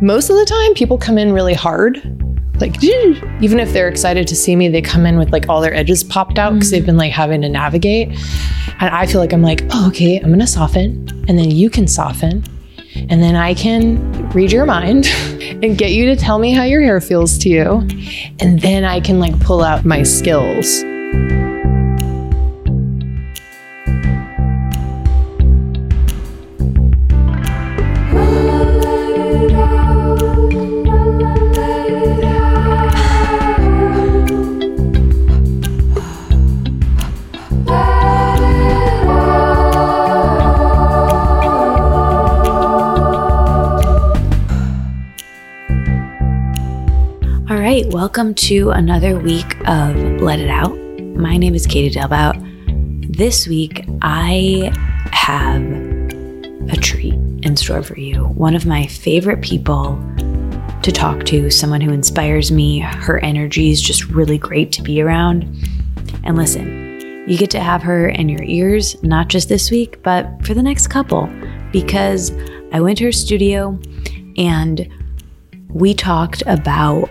[0.00, 1.96] Most of the time, people come in really hard.
[2.60, 5.74] Like, even if they're excited to see me, they come in with like all their
[5.74, 8.08] edges popped out because they've been like having to navigate.
[8.80, 11.86] And I feel like I'm like, oh, okay, I'm gonna soften, and then you can
[11.86, 12.44] soften,
[12.94, 15.06] and then I can read your mind
[15.40, 17.88] and get you to tell me how your hair feels to you.
[18.40, 20.84] And then I can like pull out my skills.
[48.04, 50.76] Welcome to another week of Let It Out.
[51.16, 52.36] My name is Katie Dalebout.
[53.16, 54.70] This week, I
[55.10, 55.62] have
[56.70, 58.26] a treat in store for you.
[58.26, 59.96] One of my favorite people
[60.82, 62.80] to talk to, someone who inspires me.
[62.80, 65.44] Her energy is just really great to be around.
[66.24, 70.44] And listen, you get to have her in your ears, not just this week, but
[70.44, 71.26] for the next couple,
[71.72, 72.32] because
[72.70, 73.80] I went to her studio
[74.36, 74.90] and
[75.70, 77.08] we talked about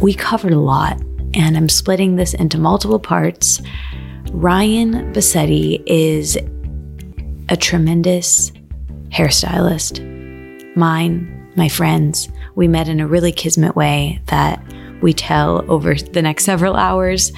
[0.00, 0.98] we covered a lot,
[1.34, 3.60] and I'm splitting this into multiple parts.
[4.32, 6.38] Ryan Bassetti is
[7.48, 8.50] a tremendous
[9.10, 10.06] hairstylist.
[10.76, 14.62] Mine, my friends, we met in a really kismet way that
[15.02, 17.32] we tell over the next several hours,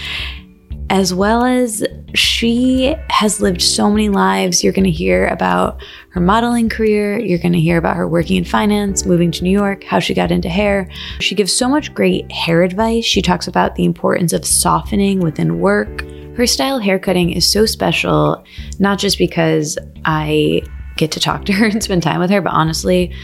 [0.93, 4.63] as well as she has lived so many lives.
[4.63, 7.19] You're going to hear about her modeling career.
[7.19, 10.13] You're going to hear about her working in finance, moving to New York, how she
[10.13, 10.91] got into hair.
[11.19, 13.07] She gives so much great hair advice.
[13.07, 16.03] She talks about the importance of softening within work.
[16.37, 18.45] Her style haircutting is so special,
[18.79, 20.61] not just because I
[20.99, 23.15] get to talk to her and spend time with her, but honestly,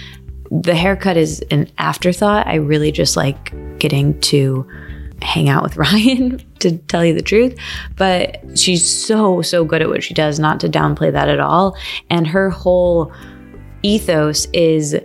[0.50, 2.46] the haircut is an afterthought.
[2.46, 4.66] I really just like getting to
[5.22, 7.58] hang out with Ryan, to tell you the truth.
[7.96, 11.76] But she's so, so good at what she does, not to downplay that at all.
[12.10, 13.12] And her whole
[13.82, 14.96] ethos is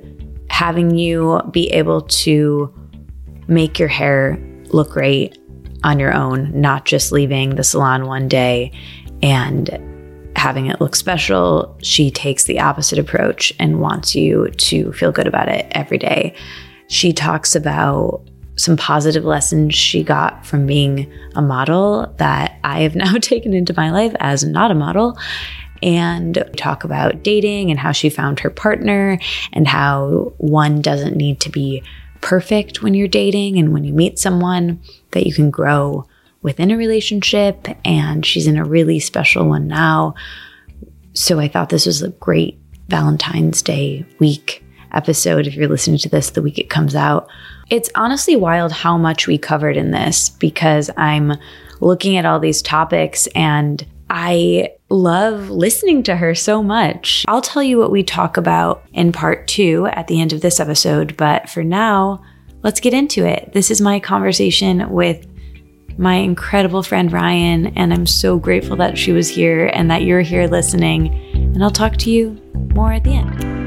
[0.49, 2.73] having you be able to
[3.47, 5.37] make your hair look great
[5.83, 8.71] on your own, not just leaving the salon one day
[9.21, 9.79] and
[10.35, 11.77] having it look special.
[11.81, 16.35] She takes the opposite approach and wants you to feel good about it every day.
[16.87, 22.95] She talks about some positive lessons she got from being a model that I have
[22.95, 25.17] now taken into my life as not a model.
[25.81, 29.19] And talk about dating and how she found her partner
[29.51, 31.83] and how one doesn't need to be
[32.21, 34.81] perfect when you're dating and when you meet someone,
[35.11, 36.07] that you can grow
[36.41, 37.67] within a relationship.
[37.83, 40.15] And she's in a really special one now.
[41.11, 44.63] So I thought this was a great Valentine's Day week
[44.93, 45.47] episode.
[45.47, 47.27] If you're listening to this the week it comes out,
[47.69, 51.33] it's honestly wild how much we covered in this because I'm
[51.79, 57.25] looking at all these topics and I love listening to her so much.
[57.27, 60.59] I'll tell you what we talk about in part two at the end of this
[60.59, 62.23] episode, but for now,
[62.61, 63.51] let's get into it.
[63.53, 65.27] This is my conversation with
[65.97, 70.21] my incredible friend Ryan, and I'm so grateful that she was here and that you're
[70.21, 71.13] here listening.
[71.33, 72.39] And I'll talk to you
[72.73, 73.62] more at the end.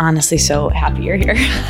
[0.00, 1.34] Honestly so happy you're here.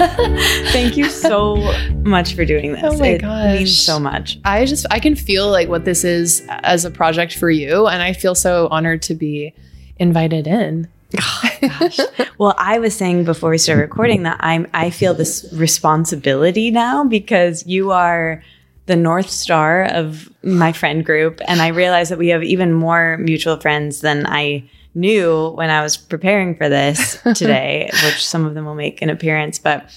[0.73, 1.57] Thank you so
[2.03, 2.83] much for doing this.
[2.85, 3.59] Oh my it gosh.
[3.59, 4.39] means so much.
[4.45, 8.03] I just I can feel like what this is as a project for you, and
[8.03, 9.55] I feel so honored to be
[9.99, 10.89] invited in.
[11.21, 11.99] Oh, gosh.
[12.39, 17.05] well, I was saying before we started recording that I'm I feel this responsibility now
[17.05, 18.43] because you are
[18.87, 23.17] the north star of my friend group and I realize that we have even more
[23.19, 28.55] mutual friends than I knew when I was preparing for this today, which some of
[28.55, 29.91] them will make an appearance, but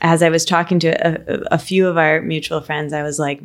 [0.00, 3.42] as I was talking to a, a few of our mutual friends, I was like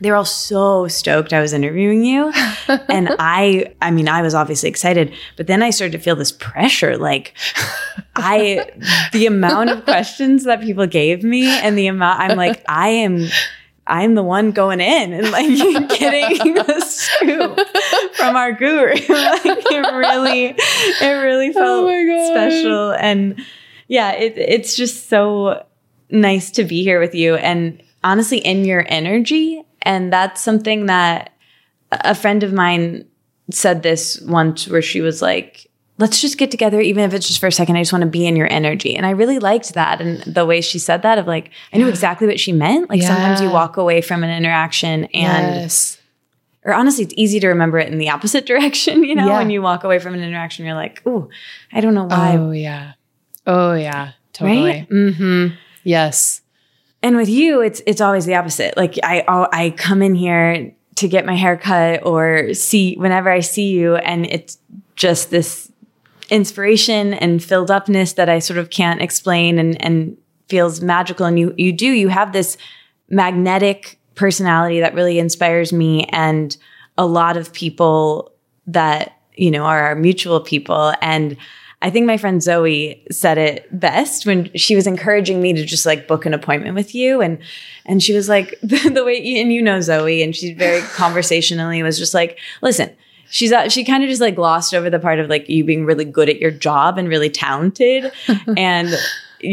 [0.00, 2.30] they were all so stoked I was interviewing you.
[2.88, 6.32] and I, I mean, I was obviously excited, but then I started to feel this
[6.32, 6.98] pressure.
[6.98, 7.32] Like,
[8.14, 8.70] I,
[9.12, 13.28] the amount of questions that people gave me and the amount, I'm like, I am,
[13.86, 15.46] I'm the one going in and like
[15.98, 17.60] getting the scoop
[18.14, 18.92] from our guru.
[18.94, 20.46] like, it really,
[21.00, 22.30] it really oh felt my God.
[22.32, 22.92] special.
[22.92, 23.44] And
[23.88, 25.64] yeah, it, it's just so
[26.10, 27.36] nice to be here with you.
[27.36, 31.32] And honestly, in your energy, and that's something that
[31.92, 33.06] a friend of mine
[33.50, 37.40] said this once where she was like, let's just get together, even if it's just
[37.40, 37.76] for a second.
[37.76, 38.94] I just want to be in your energy.
[38.96, 40.00] And I really liked that.
[40.00, 42.90] And the way she said that, of like, I knew exactly what she meant.
[42.90, 45.98] Like sometimes you walk away from an interaction and yes.
[46.64, 49.04] or honestly, it's easy to remember it in the opposite direction.
[49.04, 49.38] You know, Yeah.
[49.38, 51.28] when you walk away from an interaction, you're like, "Ooh,
[51.72, 52.92] I don't know why." Oh yeah.
[53.46, 54.12] Oh yeah.
[54.32, 54.68] Totally.
[54.68, 54.88] Right?
[54.90, 55.54] Mm-hmm.
[55.84, 56.42] Yes.
[57.02, 58.76] And with you, it's it's always the opposite.
[58.76, 63.40] Like I I come in here to get my hair cut or see whenever I
[63.40, 64.58] see you, and it's
[64.96, 65.70] just this
[66.30, 70.16] inspiration and filled upness that I sort of can't explain and and
[70.48, 71.26] feels magical.
[71.26, 72.56] And you you do you have this
[73.08, 76.56] magnetic personality that really inspires me and
[76.98, 78.32] a lot of people
[78.66, 81.36] that you know are our mutual people and
[81.82, 85.84] I think my friend Zoe said it best when she was encouraging me to just
[85.84, 87.38] like book an appointment with you and
[87.84, 91.82] and she was like the, the way and you know Zoe and she's very conversationally
[91.82, 92.90] was just like listen
[93.30, 95.84] she's uh, she kind of just like glossed over the part of like you being
[95.84, 98.12] really good at your job and really talented
[98.56, 98.94] and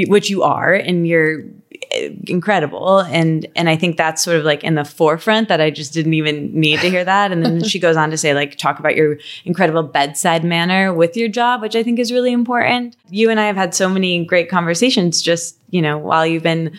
[0.08, 1.44] which you are and you're
[1.92, 5.70] eh, incredible and and I think that's sort of like in the forefront that I
[5.70, 8.58] just didn't even need to hear that and then she goes on to say like
[8.58, 12.96] talk about your incredible bedside manner with your job which I think is really important.
[13.10, 16.78] You and I have had so many great conversations just, you know, while you've been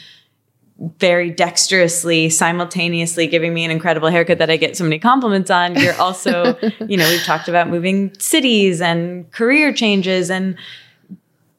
[0.79, 5.77] very dexterously simultaneously giving me an incredible haircut that I get so many compliments on.
[5.77, 10.57] You're also, you know, we've talked about moving cities and career changes and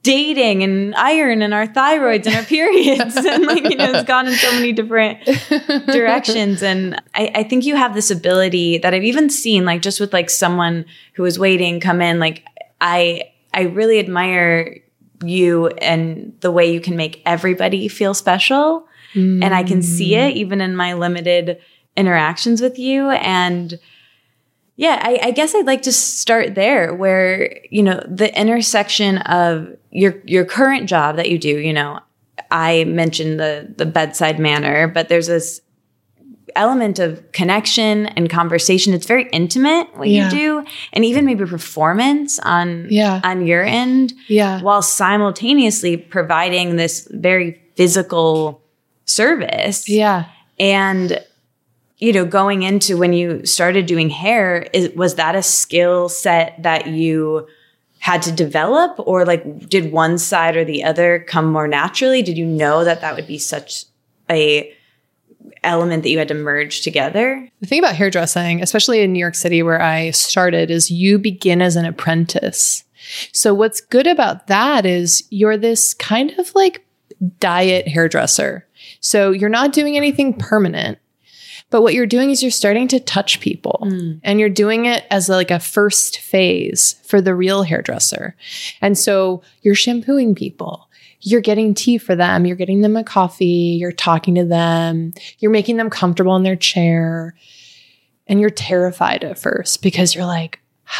[0.05, 3.15] dating and iron and our thyroids and our periods.
[3.25, 5.25] And like you know it's gone in so many different
[5.87, 6.61] directions.
[6.61, 10.13] And I, I think you have this ability that i've even seen like just with
[10.13, 12.43] like someone who was waiting come in like
[12.81, 13.23] i
[13.53, 14.77] i really admire
[15.23, 20.33] you and the way you can make everybody feel special and i can see it
[20.33, 20.37] mm.
[20.37, 21.57] even in my limited
[21.95, 23.79] interactions with you and
[24.77, 29.69] yeah, I, I guess I'd like to start there where, you know, the intersection of
[29.89, 32.01] your your current job that you do, you know,
[32.51, 35.61] I mentioned the the bedside manner, but there's this
[36.57, 38.93] element of connection and conversation.
[38.93, 40.29] It's very intimate what Yeah.
[40.29, 43.21] you do, and even maybe performance on Yeah.
[43.23, 44.61] on your end, Yeah.
[44.61, 48.61] while simultaneously providing this very physical
[49.05, 50.25] service Yeah.
[50.59, 51.23] and
[51.97, 56.61] you know going into when you started doing hair is, was that a skill set
[56.63, 57.47] that you
[57.99, 62.37] had to develop or like did one side or the other come more naturally did
[62.37, 63.85] you know that that would be such
[64.29, 64.71] a
[65.63, 69.35] element that you had to merge together The thing about hairdressing, especially in New York
[69.35, 72.83] City where I started, is you begin as an apprentice.
[73.31, 76.85] So what's good about that is you're this kind of like
[77.39, 78.67] diet hairdresser.
[79.05, 80.97] So you're not doing anything permanent.
[81.69, 84.13] But what you're doing is you're starting to touch people hmm.
[84.23, 88.35] and you're doing it as like a first phase for the real hairdresser.
[88.81, 90.89] And so you're shampooing people.
[91.21, 92.45] You're getting tea for them.
[92.45, 93.77] You're getting them a coffee.
[93.79, 95.13] You're talking to them.
[95.39, 97.35] You're making them comfortable in their chair.
[98.27, 100.59] And you're terrified at first because you're like,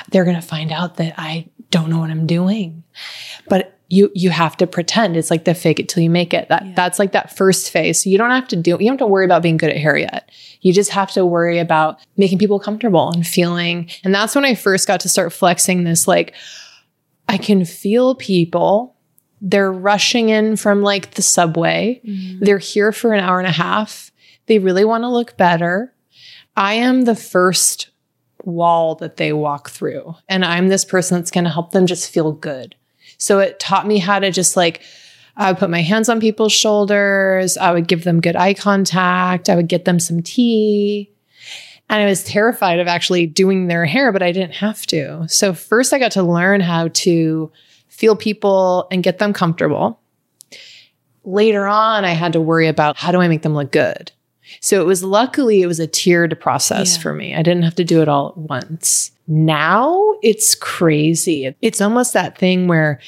[0.09, 2.83] they're going to find out that I don't know what I'm doing.
[3.47, 5.15] But you you have to pretend.
[5.15, 6.49] It's like the fake it till you make it.
[6.49, 8.03] That that's like that first phase.
[8.03, 9.77] So you don't have to do you don't have to worry about being good at
[9.77, 10.29] hair yet.
[10.61, 13.89] You just have to worry about making people comfortable and feeling.
[14.03, 16.33] And that's when I first got to start flexing this like
[17.29, 18.95] I can feel people.
[19.41, 22.01] They're rushing in from like the subway.
[22.05, 22.43] Mm-hmm.
[22.43, 24.11] They're here for an hour and a half.
[24.47, 25.93] They really want to look better.
[26.55, 27.89] I am the first
[28.43, 30.15] wall that they walk through.
[30.29, 32.75] And I'm this person that's going to help them just feel good.
[33.17, 34.81] So it taught me how to just like,
[35.37, 37.57] I would put my hands on people's shoulders.
[37.57, 39.49] I would give them good eye contact.
[39.49, 41.11] I would get them some tea.
[41.89, 45.25] And I was terrified of actually doing their hair, but I didn't have to.
[45.27, 47.51] So first I got to learn how to
[47.89, 49.99] feel people and get them comfortable.
[51.23, 54.11] Later on, I had to worry about how do I make them look good?
[54.61, 57.01] So it was luckily it was a tiered process Yeah.
[57.01, 57.35] for me.
[57.35, 59.11] I didn't have to do it all at once.
[59.27, 61.55] Now it's crazy.
[61.61, 62.99] It's almost that thing where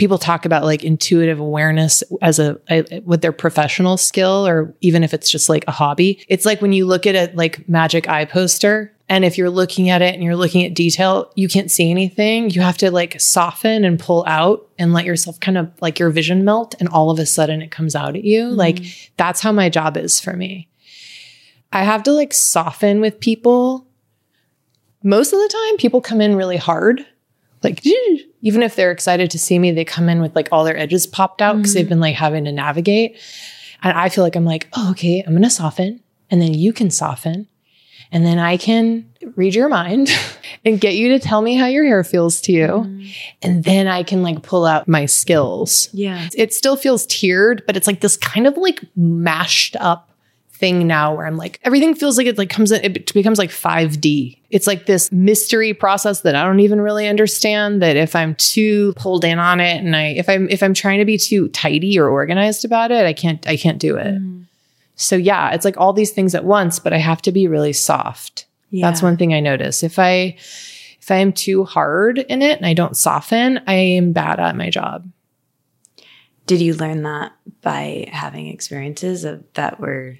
[0.00, 5.04] people talk about like intuitive awareness as a, a with their professional skill or even
[5.04, 6.24] if it's just like a hobby.
[6.26, 9.90] It's like when you look at a like magic eye poster and if you're looking
[9.90, 12.48] at it and you're looking at detail, you can't see anything.
[12.48, 16.08] You have to like soften and pull out and let yourself kind of like your
[16.08, 18.46] vision melt and all of a sudden it comes out at you.
[18.46, 19.12] Like mm-hmm.
[19.18, 20.68] that's how my job is for me.
[21.72, 23.86] I have to like soften with people.
[25.02, 27.04] Most of the time, people come in really hard.
[27.62, 27.84] Like,
[28.42, 31.06] even if they're excited to see me, they come in with like all their edges
[31.06, 31.90] popped out because they've mm-hmm.
[31.90, 33.18] been like having to navigate.
[33.82, 36.00] And I feel like I'm like, oh, okay, I'm going to soften.
[36.30, 37.48] And then you can soften.
[38.12, 40.10] And then I can read your mind
[40.64, 42.66] and get you to tell me how your hair feels to you.
[42.66, 43.08] Mm-hmm.
[43.42, 45.88] And then I can like pull out my skills.
[45.92, 50.09] yeah It still feels tiered, but it's like this kind of like mashed up
[50.60, 53.50] thing now where I'm like, everything feels like it like comes in, it becomes like
[53.50, 54.38] 5D.
[54.50, 57.82] It's like this mystery process that I don't even really understand.
[57.82, 60.98] That if I'm too pulled in on it and I if I'm if I'm trying
[60.98, 64.14] to be too tidy or organized about it, I can't I can't do it.
[64.14, 64.44] Mm.
[64.94, 67.72] So yeah, it's like all these things at once, but I have to be really
[67.72, 68.46] soft.
[68.72, 69.82] That's one thing I notice.
[69.82, 70.36] If I
[71.00, 74.56] if I am too hard in it and I don't soften, I am bad at
[74.56, 75.10] my job.
[76.46, 80.18] Did you learn that by having experiences of that were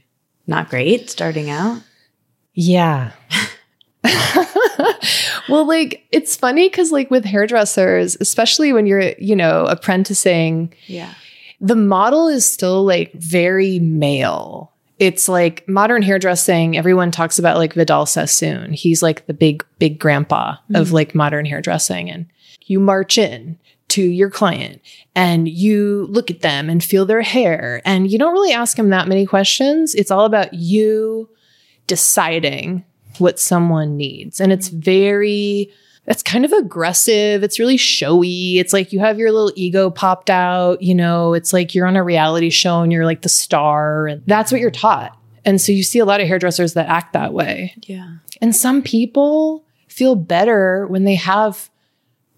[0.51, 1.81] not great starting out?
[2.53, 3.13] Yeah.
[5.49, 11.15] well, like it's funny because like with hairdressers, especially when you're, you know, apprenticing, Yeah.
[11.61, 14.73] the model is still like very male.
[14.99, 16.77] It's like modern hairdressing.
[16.77, 18.75] Everyone talks about like Vidal Sassoon.
[18.75, 20.95] He's like the big, big grandpa of mm-hmm.
[20.95, 22.11] like modern hairdressing.
[22.11, 22.27] And
[22.67, 23.59] you march in
[23.91, 24.81] to your client
[25.15, 27.83] and you look at them and feel their hair.
[27.85, 29.95] And you don't really ask them that many questions.
[29.95, 31.29] It's all about you
[31.87, 32.85] deciding
[33.19, 34.41] what someone needs.
[34.41, 35.71] And it's very,
[36.07, 37.43] it's kind of aggressive.
[37.43, 38.59] It's really showy.
[38.59, 41.97] It's like you have your little ego popped out, you know, it's like you're on
[41.97, 44.07] a reality show and you're like the star.
[44.07, 45.17] And that's what you're taught.
[45.45, 47.75] And so you see a lot of hairdressers that act that way.
[47.83, 48.17] Yeah.
[48.41, 51.71] And some people feel better when they have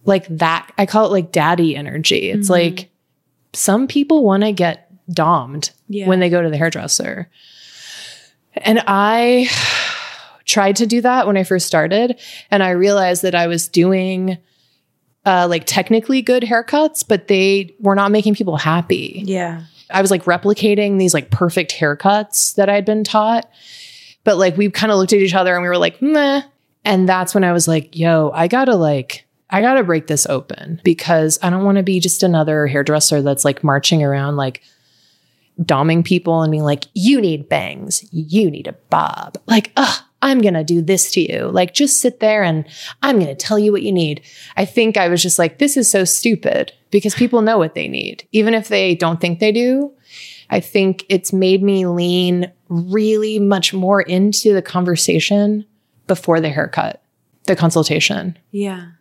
[0.04, 0.70] like that.
[0.78, 2.30] I call it like daddy energy.
[2.30, 2.90] It's like
[3.52, 6.06] some people want to get domed Yeah.
[6.08, 7.28] when they go to the hairdresser.
[8.54, 9.48] And I
[10.44, 12.18] tried to do that when I first started.
[12.50, 14.38] And I realized that I was doing
[15.24, 19.22] uh, like technically good haircuts, but they were not making people happy.
[19.24, 19.62] Yeah.
[19.90, 23.48] I was like replicating these like perfect haircuts that I'd been taught.
[24.24, 26.42] But like we kind of looked at each other and we were like, meh.
[26.84, 30.80] And that's when I was like, yo, I gotta like, I gotta break this open
[30.82, 34.62] because I don't wanna be just another hairdresser that's like marching around like
[35.60, 39.38] doming people and being like, you need bangs, you need a bob.
[39.46, 41.48] Like, ugh, I'm gonna do this to you.
[41.48, 42.64] Like, just sit there and
[43.02, 44.22] I'm gonna tell you what you need.
[44.56, 47.88] I think I was just like, this is so stupid because people know what they
[47.88, 49.92] need, even if they don't think they do.
[50.50, 55.64] I think it's made me lean really much more into the conversation
[56.06, 57.02] before the haircut,
[57.44, 58.92] the consultation Yeah.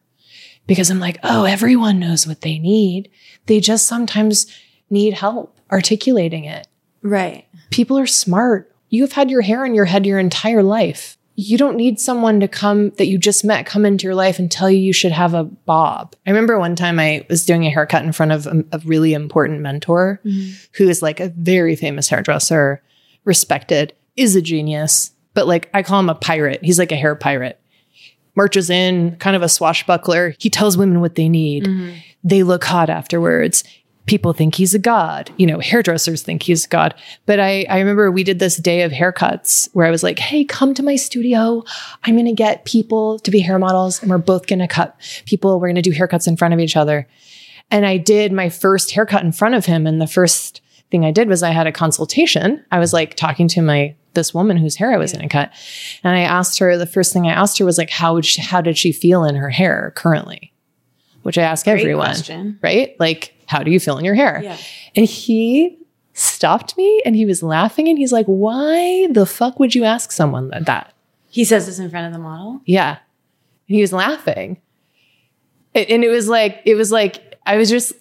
[0.68, 3.10] Because I'm like, oh, everyone knows what they need.
[3.46, 4.48] They just sometimes
[4.90, 6.68] need help articulating it.
[7.02, 7.48] Right.
[7.70, 8.74] People are smart.
[8.90, 11.18] You have had your hair in your head your entire life.
[11.36, 14.52] You don't need someone to come that you just met come into your life and
[14.52, 16.14] tell you you should have a bob.
[16.28, 19.14] I remember one time I was doing a haircut in front of a, a really
[19.14, 20.52] important mentor mm-hmm.
[20.74, 22.84] who is like a very famous hairdresser,
[23.24, 26.64] respected, is a genius, but like I call him a pirate.
[26.64, 27.61] He's like a hair pirate
[28.36, 30.36] marches in, kind of a swashbuckler.
[30.40, 31.66] He tells women what they need.
[31.66, 31.98] Mm-hmm.
[32.24, 33.64] They look hot afterwards.
[34.06, 35.32] People think he's a god.
[35.38, 36.96] You know, hairdressers think he's a god.
[37.26, 40.44] But I, I remember we did this day of haircuts where I was like, hey,
[40.44, 41.64] come to my studio.
[42.04, 45.00] I'm going to get people to be hair models and we're both going to cut
[45.26, 45.60] people.
[45.60, 47.08] We're going to do haircuts in front of each other.
[47.70, 49.88] And I did my first haircut in front of him.
[49.88, 52.64] And the first thing I did was I had a consultation.
[52.72, 55.52] I was like talking to my this woman whose hair I was going to cut,
[56.04, 56.78] and I asked her.
[56.78, 59.24] The first thing I asked her was like, how would she, how did she feel
[59.24, 60.54] in her hair currently?
[61.24, 62.60] Which I ask Great everyone, question.
[62.62, 62.96] right?
[63.00, 64.42] Like, how do you feel in your hair?
[64.44, 64.58] Yeah.
[64.96, 65.78] And he
[66.14, 70.12] stopped me and he was laughing and he's like, why the fuck would you ask
[70.12, 70.66] someone that?
[70.66, 70.94] that?
[71.30, 72.62] He says this in front of the model.
[72.66, 72.98] Yeah.
[73.68, 74.60] And he was laughing.
[75.74, 77.94] And it was like, it was like, I was just,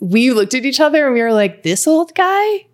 [0.00, 2.66] we looked at each other and we were like, this old guy?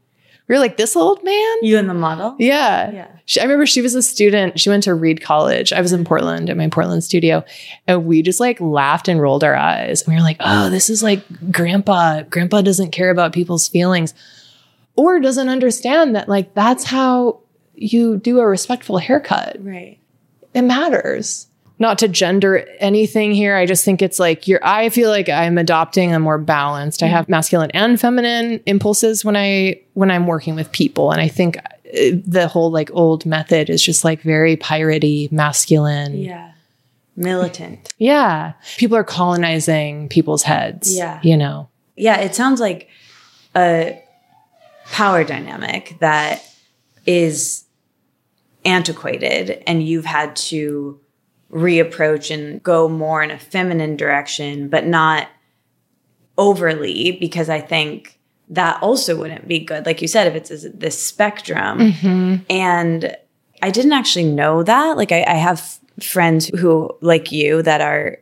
[0.50, 1.57] Were like, this old man?
[1.62, 2.37] You and the model?
[2.38, 2.90] Yeah.
[2.90, 3.09] Yeah.
[3.25, 4.59] She, I remember she was a student.
[4.61, 5.73] She went to Reed College.
[5.73, 7.45] I was in Portland at my Portland studio.
[7.87, 10.02] And we just like laughed and rolled our eyes.
[10.02, 12.23] And we were like, oh, this is like grandpa.
[12.23, 14.12] Grandpa doesn't care about people's feelings
[14.97, 17.40] or doesn't understand that like that's how
[17.75, 19.99] you do a respectful haircut Right.
[20.52, 21.47] it matters.
[21.81, 23.57] Not to gender anything here.
[23.57, 27.03] I just think it's like you're I feel like I'm adopting a more balanced.
[27.03, 31.29] I have masculine and feminine impulses when I when I'm working with people and I
[31.29, 31.63] think uh,
[32.25, 36.19] the whole like old method is just like very piratey, masculine.
[36.19, 36.53] Yeah.
[37.17, 37.93] Militant.
[37.97, 38.53] Yeah.
[38.77, 40.95] People are colonizing people's heads.
[40.95, 41.19] Yeah.
[41.23, 41.71] You know.
[41.97, 42.89] Yeah, it sounds like
[43.57, 44.03] a
[44.87, 46.43] power dynamic that
[47.07, 47.65] is
[48.67, 51.01] antiquated and you've had to
[51.52, 55.28] reapproach and go more in a feminine direction, but not
[56.38, 59.87] overly, because I think that also wouldn't be good.
[59.87, 61.78] Like you said, if it's this spectrum.
[61.78, 62.37] Mm-hmm.
[62.50, 63.16] And
[63.62, 64.97] I didn't actually know that.
[64.97, 68.19] Like I, I have friends who, like you, that are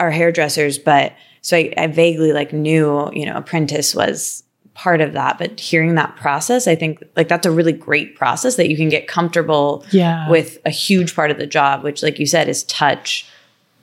[0.00, 4.43] are hairdressers, but so I, I vaguely like knew, you know, apprentice was
[4.74, 8.56] part of that, but hearing that process, I think like that's a really great process
[8.56, 10.28] that you can get comfortable Yeah.
[10.28, 13.26] with a huge part of the job, which, like you said, is touch,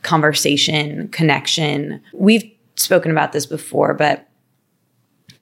[0.02, 2.02] conversation, connection.
[2.14, 2.44] We've
[2.76, 4.28] spoken about this before, but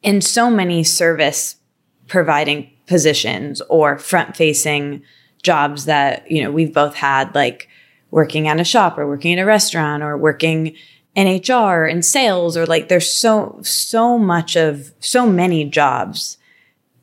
[0.03, 1.55] in so many service
[2.07, 5.01] providing positions or front facing
[5.41, 7.67] jobs that, you know, we've both had, like
[8.11, 10.75] working at a shop or working at a restaurant or working
[11.19, 16.37] in HR and sales, or like there's so, so much of so many jobs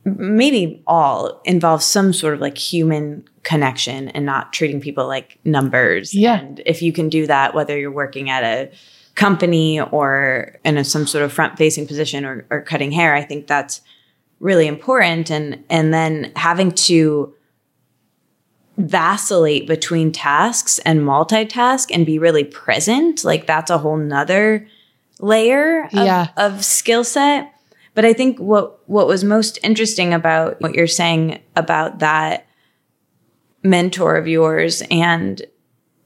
[0.07, 6.15] maybe all involve some sort of like human connection and not treating people like numbers.
[6.15, 6.39] Yeah.
[6.39, 8.71] And if you can do that, whether you're working at a
[9.17, 13.23] company or in a, some sort of front facing position or, or cutting hair, I
[13.23, 13.81] think that's
[14.39, 15.31] really important.
[15.31, 17.35] And, and then having to
[18.77, 24.67] vacillate between tasks and multitask and be really present, like that's a whole nother
[25.21, 26.29] layer of, Yeah.
[26.37, 27.53] of skill set.
[27.95, 32.47] But I think what what was most interesting about what you're saying about that
[33.63, 35.43] mentor of yours and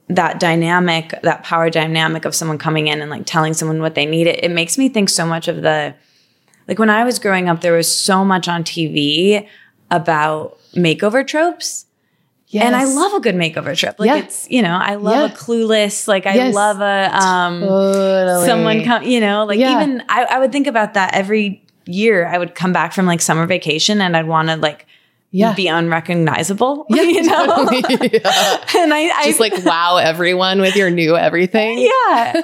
[0.07, 4.05] that dynamic, that power dynamic of someone coming in and like telling someone what they
[4.05, 5.93] need, it, it makes me think so much of the
[6.67, 9.45] like when I was growing up, there was so much on TV
[9.89, 11.85] about makeover tropes.
[12.53, 13.95] And I love a good makeover trip.
[13.99, 14.17] Like Yeah.
[14.17, 15.33] it's, you know, I love Yeah.
[15.33, 16.53] a clueless, like I Yes.
[16.53, 18.45] love a um Totally.
[18.47, 19.75] someone come you know like Yeah.
[19.75, 23.19] even I, I would think about that every year i would come back from like
[23.21, 24.85] summer vacation and i'd want to like
[25.33, 25.53] Yeah.
[25.53, 27.77] be unrecognizable Yeah, you know totally.
[28.13, 28.57] Yeah.
[28.77, 31.77] and i, I Just like wow everyone with your new everything.
[31.79, 31.89] yeah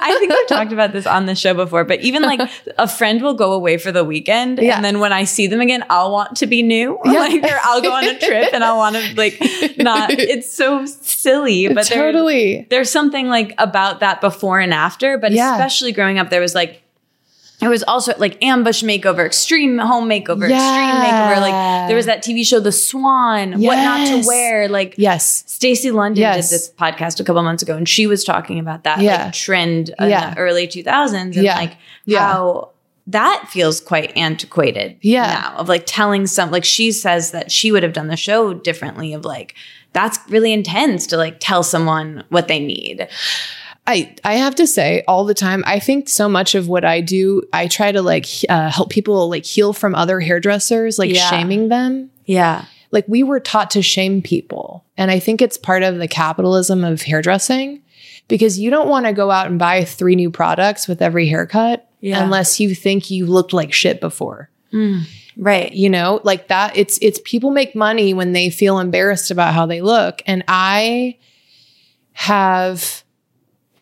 [0.00, 2.40] i think i've talked about this on the show before but even like
[2.78, 4.76] a friend will go away for the weekend Yeah.
[4.76, 7.12] and then when i see them again i'll want to be new Yeah.
[7.20, 9.38] like or i'll go on a trip and i'll want to like
[9.76, 12.66] not it's so silly but there- totally.
[12.70, 15.54] there's something like about that before and after, but Yeah.
[15.54, 16.82] especially growing up, there was like,
[17.60, 21.40] there was also like ambush makeover, extreme home makeover, extreme makeover.
[21.40, 24.68] Like there was that TV show, The Swan, what not to wear.
[24.68, 25.44] Like Yes.
[25.46, 26.48] Stacey London Yes.
[26.48, 29.24] did this podcast a couple months ago, and she was talking about that Yeah.
[29.24, 30.34] like trend in Yeah.
[30.34, 31.56] the early 2000s and Yeah.
[31.56, 32.20] like Yeah.
[32.20, 32.70] how
[33.08, 35.26] that feels quite antiquated Yeah.
[35.40, 38.52] now of like telling some like she says that she would have done the show
[38.54, 39.54] differently of like
[39.94, 43.08] that's really intense to like tell someone what they need
[43.88, 45.64] I I have to say all the time.
[45.66, 49.28] I think so much of what I do, I try to like uh, help people
[49.30, 51.28] like heal from other hairdressers, like Yeah.
[51.30, 52.10] shaming them.
[52.26, 56.08] yeah Like we were taught to shame people, and I think it's part of the
[56.08, 57.80] capitalism of hairdressing
[58.28, 61.88] because you don't want to go out and buy three new products with every haircut
[62.00, 62.22] Yeah.
[62.22, 64.50] unless you think you looked like shit before.
[65.38, 69.54] right you know like that it's it's people make money when they feel embarrassed about
[69.54, 71.16] how they look and i
[72.12, 73.02] have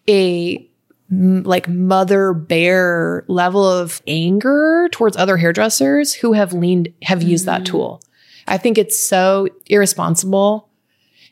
[0.08, 0.68] a
[1.10, 7.62] like mother bear level of anger towards other hairdressers who have leaned have used that
[7.62, 7.66] mm.
[7.66, 8.02] tool.
[8.48, 10.68] I think it's so irresponsible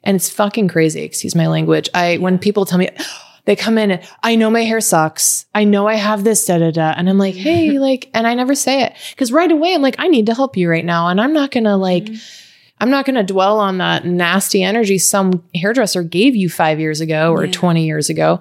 [0.04, 1.88] and it's fucking crazy excuse my language.
[1.92, 2.88] I when people tell me
[3.46, 5.46] they come in and I know my hair sucks.
[5.54, 6.94] I know I have this da da da.
[6.96, 8.94] And I'm like, hey, like, and I never say it.
[9.10, 11.08] Because right away I'm like, I need to help you right now.
[11.08, 12.43] And I'm not gonna like, mm.
[12.80, 17.32] I'm not gonna dwell on that nasty energy some hairdresser gave you five years ago
[17.32, 17.52] or Yeah.
[17.52, 18.40] 20 years ago.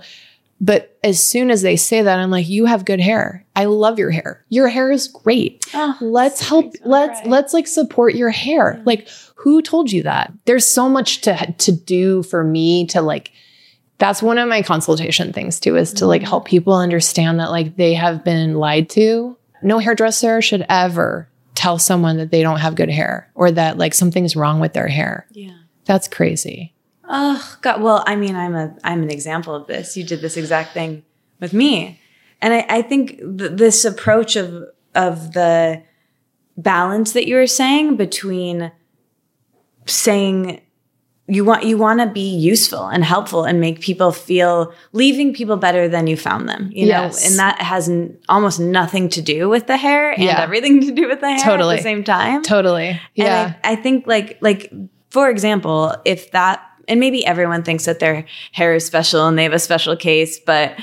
[0.59, 3.45] But as soon as they say that, I'm like, you have good hair.
[3.53, 4.45] I love your hair.
[4.47, 5.65] Your hair is great.
[5.73, 8.81] Oh, let's help let's let's like support your hair.
[8.85, 10.31] Like who told you that?
[10.45, 13.31] There's so much to to do for me to like
[13.97, 16.29] that's one of my consultation things too is to like mm-hmm.
[16.29, 19.37] help people understand that like they have been lied to.
[19.61, 23.93] No hairdresser should ever tell someone that they don't have good hair or that like
[23.93, 25.27] something's wrong with their hair.
[25.31, 26.73] yeah That's crazy.
[27.07, 27.81] Oh God!
[27.81, 29.97] Well, I mean, I'm a I'm an example of this.
[29.97, 31.03] You did this exact thing
[31.39, 31.99] with me,
[32.41, 34.63] and I, I think th- this approach of
[34.95, 35.83] of the
[36.55, 38.71] balance that you were saying between
[39.85, 40.61] saying
[41.33, 45.57] you want you want to be useful and helpful and make people feel leaving people
[45.57, 47.21] better than you found them you Yes.
[47.21, 50.41] know and that has n- almost nothing to do with the hair and Yeah.
[50.41, 51.75] everything to do with the hair Totally.
[51.75, 52.99] at the same time Totally.
[53.15, 53.45] Yeah.
[53.47, 54.71] and I, I think like like
[55.09, 59.43] for example, if that and maybe everyone thinks that their hair is special and they
[59.43, 60.75] have a special case, but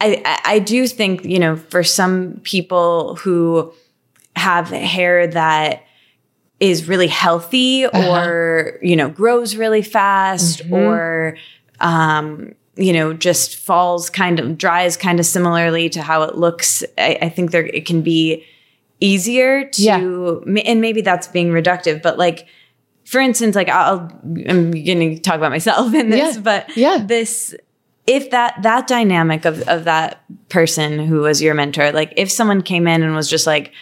[0.00, 3.72] I I, I do think, you know, for some people who
[4.36, 5.82] have hair that
[6.60, 11.36] is really healthy or, you know, grows really fast or
[11.80, 16.84] um you know, just falls kind of dries kind of similarly to how it looks.
[16.96, 18.44] I, I think there it can be
[19.00, 19.98] easier to Yeah.
[20.64, 22.48] and maybe that's being reductive but like
[23.04, 24.10] for instance like i'll
[24.48, 26.40] i'm gonna talk about myself in this Yeah.
[26.42, 26.98] but Yeah.
[27.06, 27.54] this
[28.08, 32.60] if that that dynamic of of that person who was your mentor like if someone
[32.60, 33.72] came in and was just like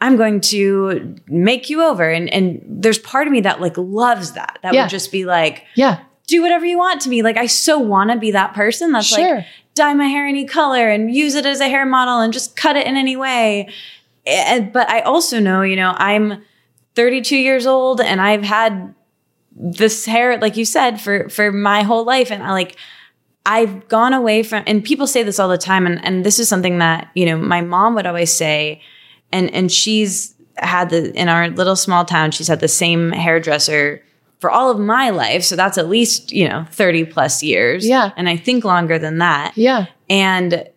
[0.00, 2.10] I'm going to make you over.
[2.10, 4.58] And and there's part of me that like loves that.
[4.62, 4.82] That Yeah.
[4.84, 6.00] would just be like, Yeah.
[6.26, 7.22] do whatever you want to me.
[7.22, 9.36] Like I so want to be that person that's Sure.
[9.36, 12.54] like dye my hair any color and use it as a hair model and just
[12.56, 13.68] cut it in any way.
[14.26, 16.42] And, but I also know, you know, I'm
[16.94, 18.94] 32 years old and I've had
[19.56, 22.30] this hair, like you said, for for my whole life.
[22.30, 22.76] And I like
[23.46, 26.48] I've gone away from and people say this all the time, and, and this is
[26.48, 28.80] something that, you know, my mom would always say,
[29.34, 34.02] and and she's had the in our little small town, she's had the same hairdresser
[34.38, 35.42] for all of my life.
[35.42, 37.86] So that's at least, you know, 30 plus years.
[37.86, 38.10] Yeah.
[38.16, 39.52] And I think longer than that.
[39.56, 39.86] Yeah.
[40.10, 40.68] And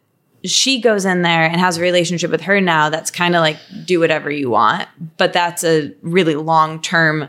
[0.46, 3.58] she goes in there and has a relationship with her now that's kind of like
[3.86, 7.28] do whatever you want, but that's a really long term,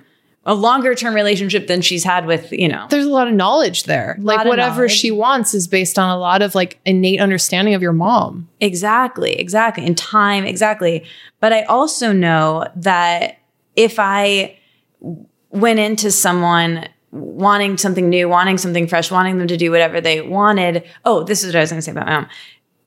[0.48, 3.84] a longer term relationship than she's had with, you know, There's a lot of knowledge
[3.84, 4.16] there.
[4.18, 4.92] Like whatever knowledge.
[4.92, 8.48] she wants is based on a lot of like innate understanding of your mom.
[8.58, 9.84] Exactly, exactly.
[9.84, 11.04] In time, exactly.
[11.38, 13.38] But I also know that
[13.76, 14.58] if I
[15.50, 20.22] went into someone wanting something new, wanting something fresh, wanting them to do whatever they
[20.22, 22.28] wanted, oh, this is what I was going to say about my mom.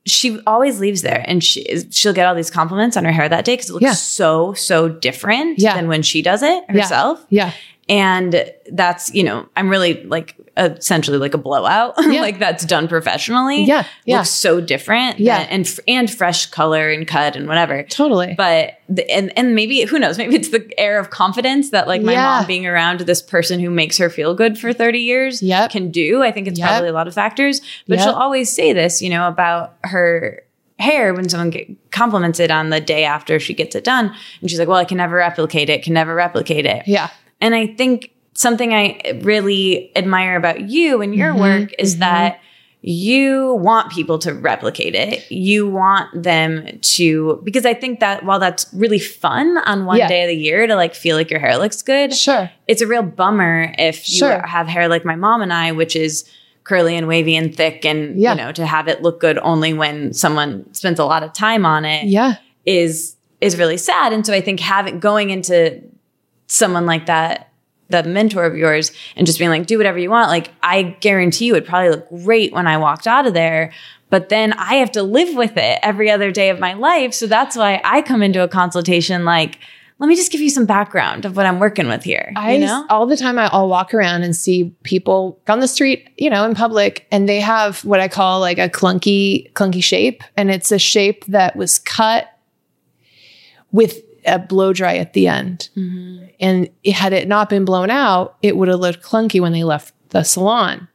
[0.04, 3.44] She always leaves there and she she'll get all these compliments on her hair that
[3.44, 3.92] day because it looks Yeah.
[3.92, 5.74] so so different Yeah.
[5.74, 7.24] than when she does it herself.
[7.30, 7.52] Yeah.
[7.88, 11.94] And that's, you know, I'm really like essentially like a blowout.
[12.12, 12.20] Yeah.
[12.20, 13.64] like that's done professionally.
[13.64, 14.18] Yeah, yeah.
[14.18, 15.18] Looks so different.
[15.18, 15.38] Yeah.
[15.38, 17.82] that- and and fresh color and cut and whatever.
[17.84, 18.34] Totally.
[18.36, 20.18] But the, and and maybe who knows?
[20.18, 22.22] Maybe it's the air of confidence that like my Yeah.
[22.24, 25.70] mom being around this person who makes her feel good for 30 years Yep.
[25.70, 26.22] can do.
[26.22, 26.68] I think it's Yep.
[26.68, 27.60] probably a lot of factors.
[27.88, 28.04] But Yep.
[28.08, 30.42] she'll always say this, you know, about her
[30.78, 34.12] hair when someone compliments it on the day after she gets it done.
[34.40, 36.82] And she's like, Well, I can never replicate it, can never replicate it.
[36.86, 37.08] yeah.
[37.40, 38.10] And I think
[38.42, 42.00] something I really admire about you and your Mhm, work is mhm.
[42.00, 42.40] that
[42.84, 45.30] you want people to replicate it.
[45.30, 50.08] You want them to, because I think that while that's really fun on one Yeah.
[50.08, 52.50] day of the year to like feel like your hair looks good, Sure.
[52.66, 54.44] it's a real bummer if you Sure.
[54.44, 56.24] have hair like my mom and I, which is
[56.64, 58.32] curly and wavy and thick and Yeah.
[58.34, 61.64] you know to have it look good only when someone spends a lot of time
[61.64, 62.34] on it Yeah.
[62.66, 64.12] is is really sad.
[64.12, 65.80] And so I think having going into
[66.48, 67.48] someone like that,
[68.00, 71.46] the mentor of yours, and just being like, do whatever you want, like I guarantee
[71.46, 73.72] you it probably look great when I walked out of there.
[74.10, 77.14] But then I have to live with it every other day of my life.
[77.14, 79.58] So that's why I come into a consultation like,
[79.98, 82.32] let me just give you some background of what I'm working with here.
[82.34, 82.84] I you know?
[82.90, 86.44] all the time I- I'll walk around and see people on the street, you know,
[86.44, 90.24] in public, and they have what I call like a clunky, clunky shape.
[90.36, 92.28] And it's a shape that was cut
[93.70, 95.68] with a blow dry at the end.
[95.76, 96.24] Mm-hmm.
[96.40, 99.64] And it, had it not been blown out, it would have looked clunky when they
[99.64, 100.88] left the salon.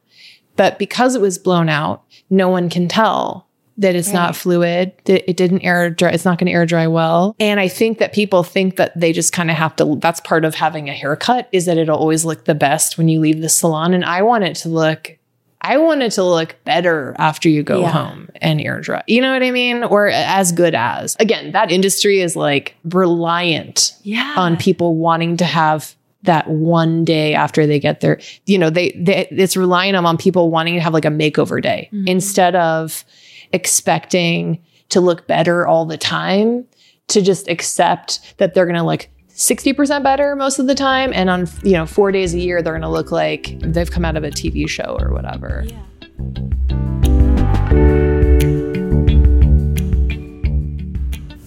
[0.56, 4.14] But because it was blown out, no one can tell that it's Right.
[4.14, 7.36] not fluid, that it didn't air dry, it's not going to air dry well.
[7.38, 10.44] And I think that people think that they just kind of have to, that's part
[10.44, 13.48] of having a haircut is that it'll always look the best when you leave the
[13.48, 13.94] salon.
[13.94, 15.16] And I want it to look,
[15.60, 17.90] I want it to look better after you go Yeah.
[17.90, 19.02] home and air dry.
[19.06, 19.82] You know what I mean?
[19.82, 21.16] Or as good as.
[21.18, 24.34] Again, that industry is like reliant yeah.
[24.36, 28.90] on people wanting to have that one day after they get their you know they,
[28.98, 32.08] they it's relying on people wanting to have like a makeover day Mhm.
[32.08, 33.04] instead of
[33.52, 36.64] expecting to look better all the time
[37.08, 41.30] to just accept that they're going to look 60% better most of the time and
[41.30, 44.16] on you know 4 days a year they're going to look like they've come out
[44.16, 45.78] of a TV show or whatever Yeah.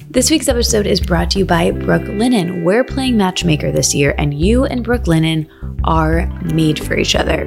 [0.10, 2.63] This week's episode is brought to you by Brooklinen.
[2.63, 5.47] We're playing matchmaker this year, and you and Brooklinen
[5.86, 7.45] are made for each other.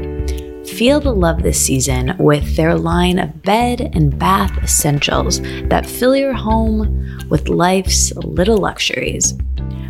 [0.64, 6.16] Feel the love this season with their line of bed and bath essentials that fill
[6.16, 9.34] your home with life's little luxuries.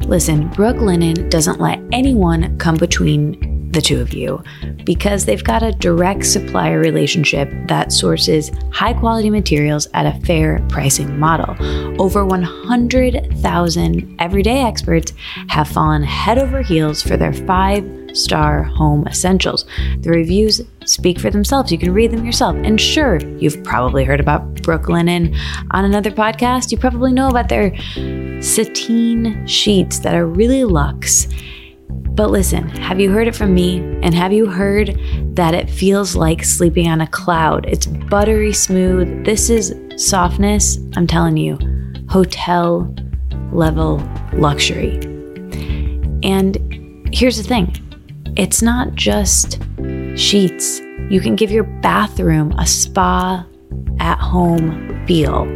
[0.07, 4.43] Listen, Brooke Brooklinen doesn't let anyone come between the two of you
[4.85, 10.65] because they've got a direct supplier relationship that sources high quality materials at a fair
[10.69, 11.57] pricing model.
[12.01, 15.13] Over 100,000 everyday experts
[15.49, 17.85] have fallen head over heels for their five
[18.17, 19.65] star home essentials.
[19.99, 21.73] The reviews speak for themselves.
[21.73, 22.57] You can read them yourself.
[22.57, 25.37] And sure, you've probably heard about Brooklinen
[25.73, 26.71] on another podcast.
[26.71, 27.73] You probably know about their
[28.41, 31.27] sateen sheets that are really luxe.
[32.14, 33.79] But listen, have you heard it from me?
[34.03, 34.96] And have you heard
[35.35, 37.66] that it feels like sleeping on a cloud?
[37.66, 39.24] It's buttery smooth.
[39.24, 41.59] This is softness, I'm telling you,
[42.09, 42.94] hotel
[43.53, 44.00] level
[44.33, 44.94] luxury.
[46.22, 46.57] And
[47.12, 47.81] here's the thing
[48.37, 49.61] it's not just
[50.16, 50.81] sheets.
[51.11, 53.44] You can give your bathroom a spa
[53.98, 55.46] at home feel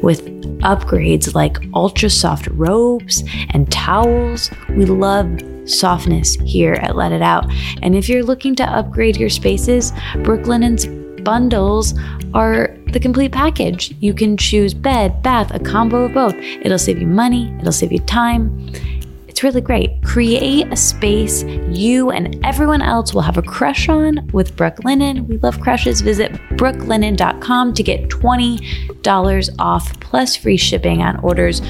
[0.00, 0.24] with
[0.60, 4.50] upgrades like ultra soft robes and towels.
[4.70, 7.50] We love softness here at Let It Out.
[7.82, 10.86] And if you're looking to upgrade your spaces, Brooklinen's
[11.22, 11.94] bundles
[12.34, 13.94] are the complete package.
[14.00, 16.34] You can choose bed, bath, a combo of both.
[16.36, 18.70] It'll save you money, it'll save you time.
[19.34, 20.00] It's really great.
[20.04, 25.26] Create a space you and everyone else will have a crush on with Brooklinen.
[25.26, 26.02] We love crushes.
[26.02, 31.62] Visit brooklinen.com to get $20 off plus free shipping on orders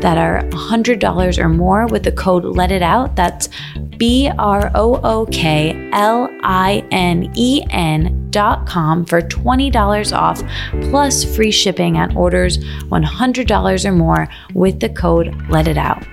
[0.00, 3.16] that are $100 or more with the code Let It Out.
[3.16, 3.50] That's
[3.98, 10.42] B R O O K L I N E N dot com for $20 off
[10.90, 16.04] plus free shipping on orders $100 or more with the code Let It Out.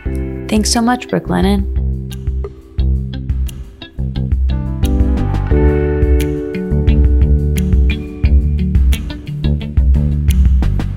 [0.49, 1.07] Thanks so much.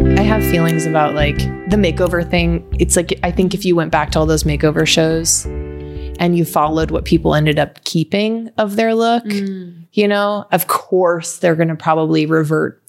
[0.02, 1.38] I have feelings about like
[1.70, 2.66] the makeover thing.
[2.78, 5.44] It's like I think if you went back to all those makeover shows
[6.18, 9.79] and you followed what people ended up keeping of their look, mm.
[9.92, 12.82] You know, of course they're going to probably revert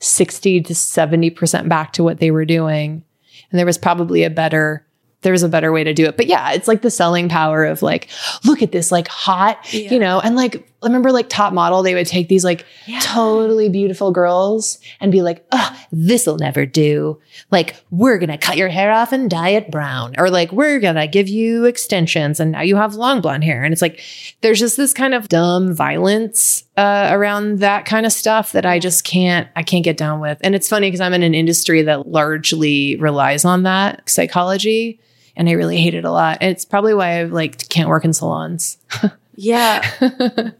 [0.00, 3.04] 60 to 70% back to what they were doing.
[3.50, 4.84] And there was probably a better
[5.22, 6.16] there was a better way to do it.
[6.16, 8.08] But yeah, it's like the selling power of like,
[8.44, 9.90] look at this like hot, Yeah.
[9.92, 13.00] you know, and like I remember like top model, they would take these like Yeah.
[13.02, 17.18] totally beautiful girls and be like, oh, this'll never do.
[17.50, 20.14] Like, we're gonna cut your hair off and dye it brown.
[20.18, 23.64] Or like, we're gonna give you extensions and now you have long blonde hair.
[23.64, 24.00] And it's like,
[24.40, 28.78] there's just this kind of dumb violence uh, around that kind of stuff that I
[28.78, 30.38] just can't, I can't get down with.
[30.42, 35.00] And it's funny because I'm in an industry that largely relies on that psychology.
[35.36, 36.38] And I really hate it a lot.
[36.40, 38.78] And it's probably why I like can't work in salons.
[39.40, 39.88] Yeah.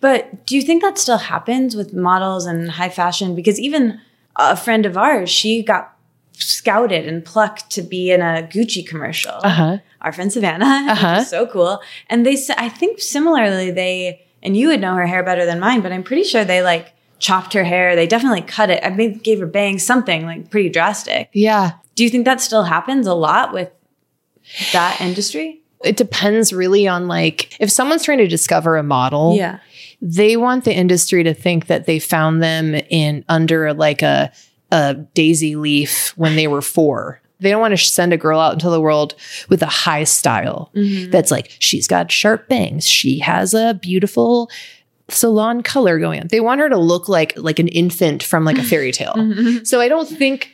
[0.00, 3.34] but do you think that still happens with models and high fashion?
[3.34, 4.00] Because even
[4.36, 5.96] a friend of ours, she got
[6.32, 9.32] scouted and plucked to be in a Gucci commercial.
[9.42, 9.78] Uh-huh.
[10.02, 11.24] Our friend Savannah, Uh-huh.
[11.24, 11.80] so cool.
[12.08, 15.58] And they, said, I think similarly, they, and you would know her hair better than
[15.58, 17.96] mine, but I'm pretty sure they like chopped her hair.
[17.96, 18.84] They definitely cut it.
[18.84, 21.28] I mean, gave her bangs, something like pretty drastic.
[21.32, 21.72] Yeah.
[21.96, 23.70] Do you think that still happens a lot with
[24.72, 25.62] that industry?
[25.84, 29.58] It depends really on like if someone's trying to discover a model Yeah.
[30.02, 34.32] they want the industry to think that they found them in under like a
[34.70, 37.20] a daisy leaf when they were four.
[37.40, 39.14] They don't want to send a girl out into the world
[39.48, 41.10] with a high style mm-hmm.
[41.10, 44.50] that's like she's got sharp bangs she has a beautiful
[45.08, 46.28] salon color going on.
[46.28, 49.14] They want her to look like like an infant from like a fairy tale.
[49.16, 49.64] Mm-hmm.
[49.64, 50.52] So i don't think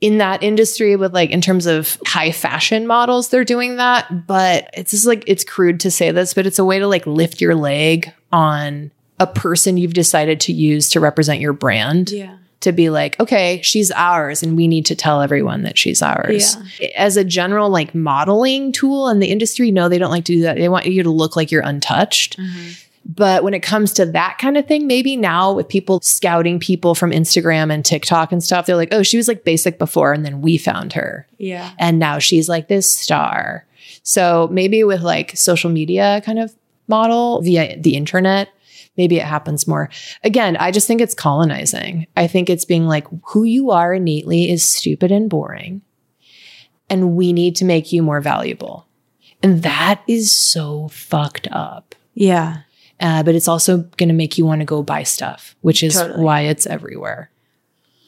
[0.00, 4.68] in that industry with like in terms of high fashion models they're doing that but
[4.74, 7.40] it's just like it's crude to say this but it's a way to like lift
[7.40, 12.36] your leg on a person you've decided to use to represent your brand Yeah.
[12.60, 16.58] to be like okay she's ours and we need to tell everyone that she's ours
[16.78, 16.88] Yeah.
[16.94, 20.42] as a general like modeling tool in the industry no they don't like to do
[20.42, 22.72] that they want you to look like you're untouched mm-hmm.
[23.08, 26.94] But when it comes to that kind of thing, maybe now with people scouting people
[26.94, 30.24] from Instagram and TikTok and stuff, they're like, oh, she was like basic before, and
[30.24, 31.26] then we found her.
[31.38, 31.72] Yeah.
[31.78, 33.64] And now she's like this star.
[34.02, 36.54] So maybe with like social media kind of
[36.88, 38.48] model via the internet,
[38.96, 39.88] maybe it happens more.
[40.24, 42.06] Again, I just think it's colonizing.
[42.16, 45.82] I think it's being like, who you are innately is stupid and boring.
[46.90, 48.86] And we need to make you more valuable.
[49.42, 52.62] And that is so fucked up Yeah.
[53.00, 55.94] Uh, but it's also going to make you want to go buy stuff, which is
[55.94, 56.24] Totally.
[56.24, 57.30] why it's everywhere.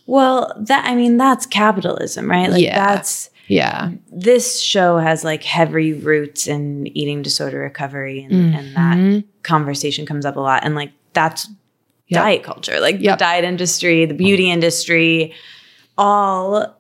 [0.06, 2.50] Well, that I mean that's capitalism, right?
[2.50, 2.74] Like Yeah.
[2.96, 3.90] that's Yeah.
[4.10, 9.24] this show has like heavy roots in eating disorder recovery and, and that Mhm.
[9.42, 11.46] conversation comes up a lot and like that's
[12.08, 12.22] Yep.
[12.22, 12.80] diet culture.
[12.80, 13.18] Like Yep.
[13.18, 15.34] the diet industry, the beauty industry
[15.98, 16.74] all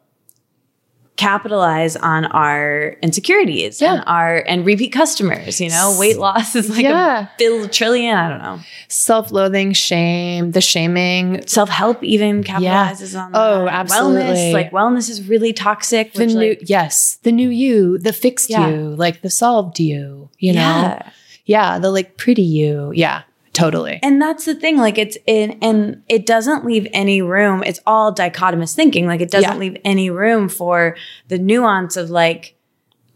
[1.18, 3.94] capitalize on our insecurities Yeah.
[3.96, 5.94] and our and repeat customers, you know?
[5.98, 7.24] Weight loss is like Yeah.
[7.24, 8.60] a bill trillion, I don't know.
[8.88, 11.42] Self loathing, shame, the shaming.
[11.46, 13.74] Self-help even capitalizes on Oh, that.
[13.74, 14.22] absolutely.
[14.22, 16.14] Wellness, like wellness is really toxic.
[16.14, 18.68] The which, new, like, yes, the new you, the fixed Yeah.
[18.68, 20.60] you, like the solved you, you know?
[20.60, 21.02] Yeah.
[21.44, 21.78] Yeah.
[21.78, 22.92] The like pretty you.
[22.94, 23.22] Yeah,
[23.58, 23.98] totally.
[24.02, 27.62] And that's the thing, like it's in, and it doesn't leave any room.
[27.64, 29.06] It's all dichotomous thinking.
[29.06, 29.58] Like it doesn't Yeah.
[29.58, 30.96] leave any room for
[31.28, 32.56] the nuance of like,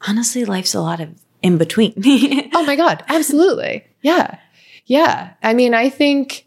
[0.08, 1.08] honestly, life's a lot of
[1.42, 1.94] in between.
[2.54, 3.02] Oh my God.
[3.08, 3.84] Absolutely.
[4.02, 4.38] Yeah.
[4.86, 5.32] Yeah.
[5.42, 6.46] I mean, I think.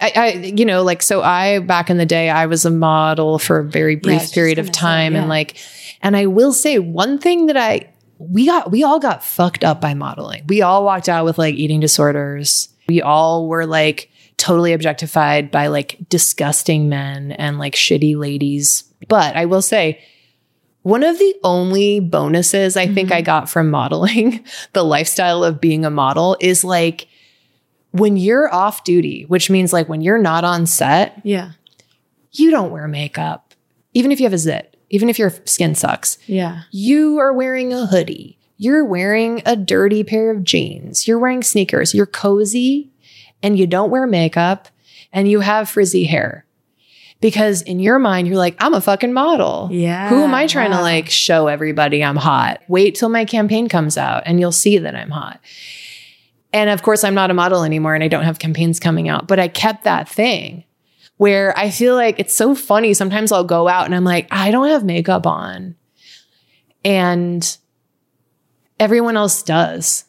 [0.00, 3.38] I, I, you know, like, so I, back in the day, I was a model
[3.38, 5.12] for a very brief just period of gonna say, time.
[5.14, 5.20] yeah.
[5.20, 5.56] And like,
[6.02, 9.80] and I will say one thing that I, we got, we all got fucked up
[9.80, 10.44] by modeling.
[10.48, 12.70] We all walked out with like eating disorders.
[12.88, 18.84] We all were like totally objectified by like disgusting men and like shitty ladies.
[19.08, 20.00] But I will say,
[20.82, 23.26] one of the only bonuses I think I mm-hmm.
[23.26, 24.44] got from modeling
[24.74, 27.08] the lifestyle of being a model is like
[27.92, 31.52] when you're off duty, which means like when you're not on set, Yeah.
[32.32, 33.54] you don't wear makeup.
[33.94, 36.62] Even if you have a zit, even if your skin sucks, Yeah.
[36.70, 38.36] you are wearing a hoodie.
[38.56, 41.08] You're wearing a dirty pair of jeans.
[41.08, 41.94] You're wearing sneakers.
[41.94, 42.90] You're cozy
[43.42, 44.68] and you don't wear makeup
[45.12, 46.46] and you have frizzy hair.
[47.20, 49.68] Because in your mind, you're like, I'm a fucking model.
[49.72, 50.08] Yeah.
[50.08, 52.62] Who am I trying to like show everybody I'm hot?
[52.68, 55.40] Wait till my campaign comes out and you'll see that I'm hot.
[56.52, 59.26] And of course, I'm not a model anymore and I don't have campaigns coming out,
[59.26, 60.64] but I kept that thing
[61.16, 62.92] where I feel like it's so funny.
[62.92, 65.76] Sometimes I'll go out and I'm like, I don't have makeup on.
[66.84, 67.56] And
[68.78, 70.04] everyone else does.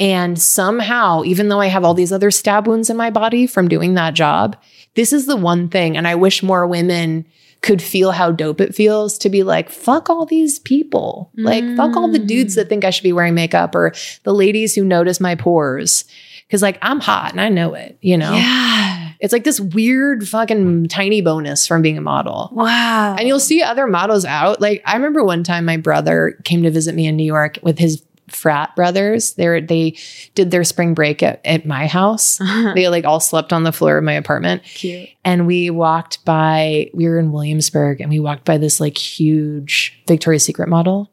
[0.00, 3.68] And somehow, even though I have all these other stab wounds in my body from
[3.68, 4.56] doing that job,
[4.94, 5.96] this is the one thing.
[5.96, 7.26] And I wish more women
[7.60, 11.30] could feel how dope it feels to be like, fuck all these people.
[11.36, 12.26] Like, fuck all the mm.
[12.26, 13.92] dudes that think I should be wearing makeup or
[14.24, 16.04] the ladies who notice my pores.
[16.50, 18.34] Cause like I'm hot and I know it, you know?
[18.34, 18.91] Yeah.
[19.22, 22.50] It's like this weird fucking tiny bonus from being a model.
[22.52, 23.14] Wow.
[23.16, 24.60] And you'll see other models out.
[24.60, 27.78] Like I remember one time my brother came to visit me in New York with
[27.78, 29.34] his frat brothers.
[29.34, 29.96] They they
[30.34, 32.40] did their spring break at, at my house.
[32.40, 32.74] Uh-huh.
[32.74, 34.64] they like all slept on the floor of my apartment.
[34.64, 35.08] Cute.
[35.24, 40.02] And we walked by, we were in Williamsburg and we walked by this like huge
[40.08, 41.12] Victoria's Secret model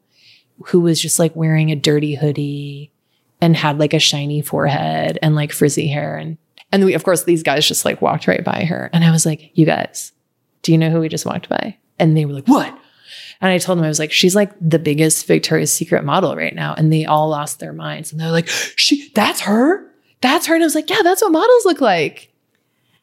[0.66, 2.90] who was just like wearing a dirty hoodie
[3.40, 6.16] and had like a shiny forehead and like frizzy hair.
[6.16, 6.38] And
[6.72, 8.90] and we, of course, these guys just like walked right by her.
[8.92, 10.12] And I was like, you guys,
[10.62, 11.76] do you know who we just walked by?
[11.98, 12.76] And they were like, what?
[13.40, 16.54] And I told them, I was like, she's like the biggest Victoria's Secret model right
[16.54, 16.74] now.
[16.74, 18.12] And they all lost their minds.
[18.12, 19.90] And they're like, she, that's her?
[20.20, 20.54] That's her.
[20.54, 22.30] And I was like, yeah, that's what models look like.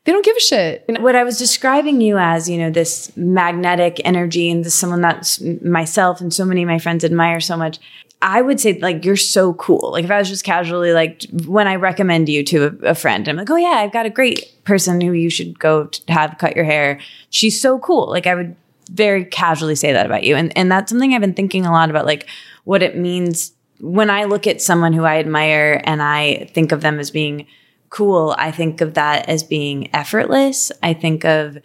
[0.03, 0.85] They don't give a shit.
[0.87, 5.01] And what I was describing you as, you know, this magnetic energy and this someone
[5.01, 7.79] that myself and so many of my friends admire so much.
[8.21, 9.91] I would say like you're so cool.
[9.91, 13.27] Like if I was just casually like when I recommend you to a, a friend,
[13.27, 16.55] I'm like, oh yeah, I've got a great person who you should go have cut
[16.55, 16.99] your hair.
[17.29, 18.09] She's so cool.
[18.09, 18.55] Like I would
[18.89, 21.89] very casually say that about you, and and that's something I've been thinking a lot
[21.89, 22.27] about, like
[22.63, 26.81] what it means when I look at someone who I admire and I think of
[26.81, 27.45] them as being
[27.89, 28.35] cool.
[28.37, 30.71] I think of that as being effortless.
[30.81, 31.57] I think of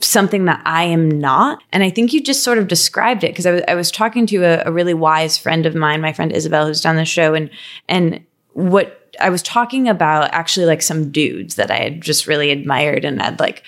[0.00, 1.62] something that I am not.
[1.72, 4.26] And I think you just sort of described it because I was, I was talking
[4.26, 7.34] to a, a really wise friend of mine, my friend Isabel, who's done the show.
[7.34, 7.50] And,
[7.88, 12.50] and what I was talking about actually like some dudes that I had just really
[12.50, 13.62] admired and had like,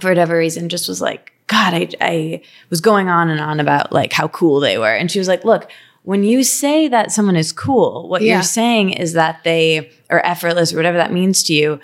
[0.00, 3.92] for whatever reason, just was like, God, I, I was going on and on about
[3.92, 4.94] like how cool they were.
[4.94, 5.70] And she was like, look,
[6.02, 8.34] when you say that someone is cool, what Yeah.
[8.34, 11.80] you're saying is that they are effortless or whatever that means to you.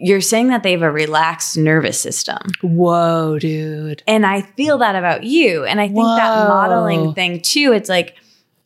[0.00, 2.38] You're saying that they have a relaxed nervous system.
[2.62, 4.02] whoa, dude.
[4.06, 5.64] And I feel that about you.
[5.64, 8.16] And I think that modeling thing too, it's like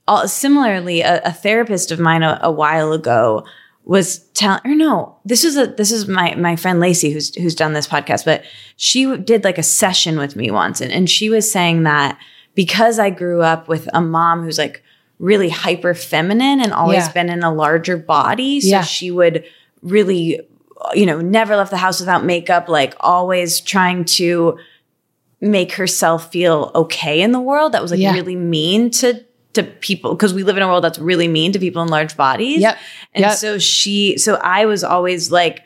[0.06, 3.44] all, similarly, a, a therapist of mine a, a while ago
[3.84, 7.54] was telling or no, this is a this is my my friend Lacey who's who's
[7.54, 8.44] done this podcast, but
[8.76, 12.18] she did like a session with me once and, and she was saying that
[12.54, 14.82] because I grew up with a mom who's like
[15.18, 17.12] really hyper feminine and always Yeah.
[17.12, 18.60] been in a larger body.
[18.60, 18.82] So Yeah.
[18.82, 19.44] she would
[19.82, 20.40] really,
[20.94, 24.58] you know, never left the house without makeup, like always trying to
[25.40, 27.72] make herself feel okay in the world.
[27.72, 28.12] That was like Yeah.
[28.14, 31.58] really mean to to people because we live in a world that's really mean to
[31.58, 32.60] people in large bodies.
[32.60, 32.78] Yep.
[33.14, 33.32] And Yep.
[33.38, 35.62] so she, so I was always like,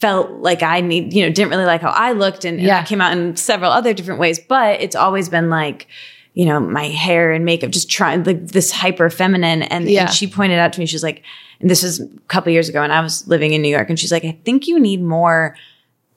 [0.00, 2.80] felt like I need, you know, didn't really like how I looked and, and Yeah.
[2.80, 5.86] that came out in several other different ways, but it's always been like,
[6.34, 9.62] you know, my hair and makeup, just trying like this hyper feminine.
[9.64, 10.02] And, Yeah.
[10.02, 11.22] and she pointed out to me, she's like,
[11.60, 13.98] and this was a couple years ago and I was living in New York and
[13.98, 15.56] she's like, I think you need more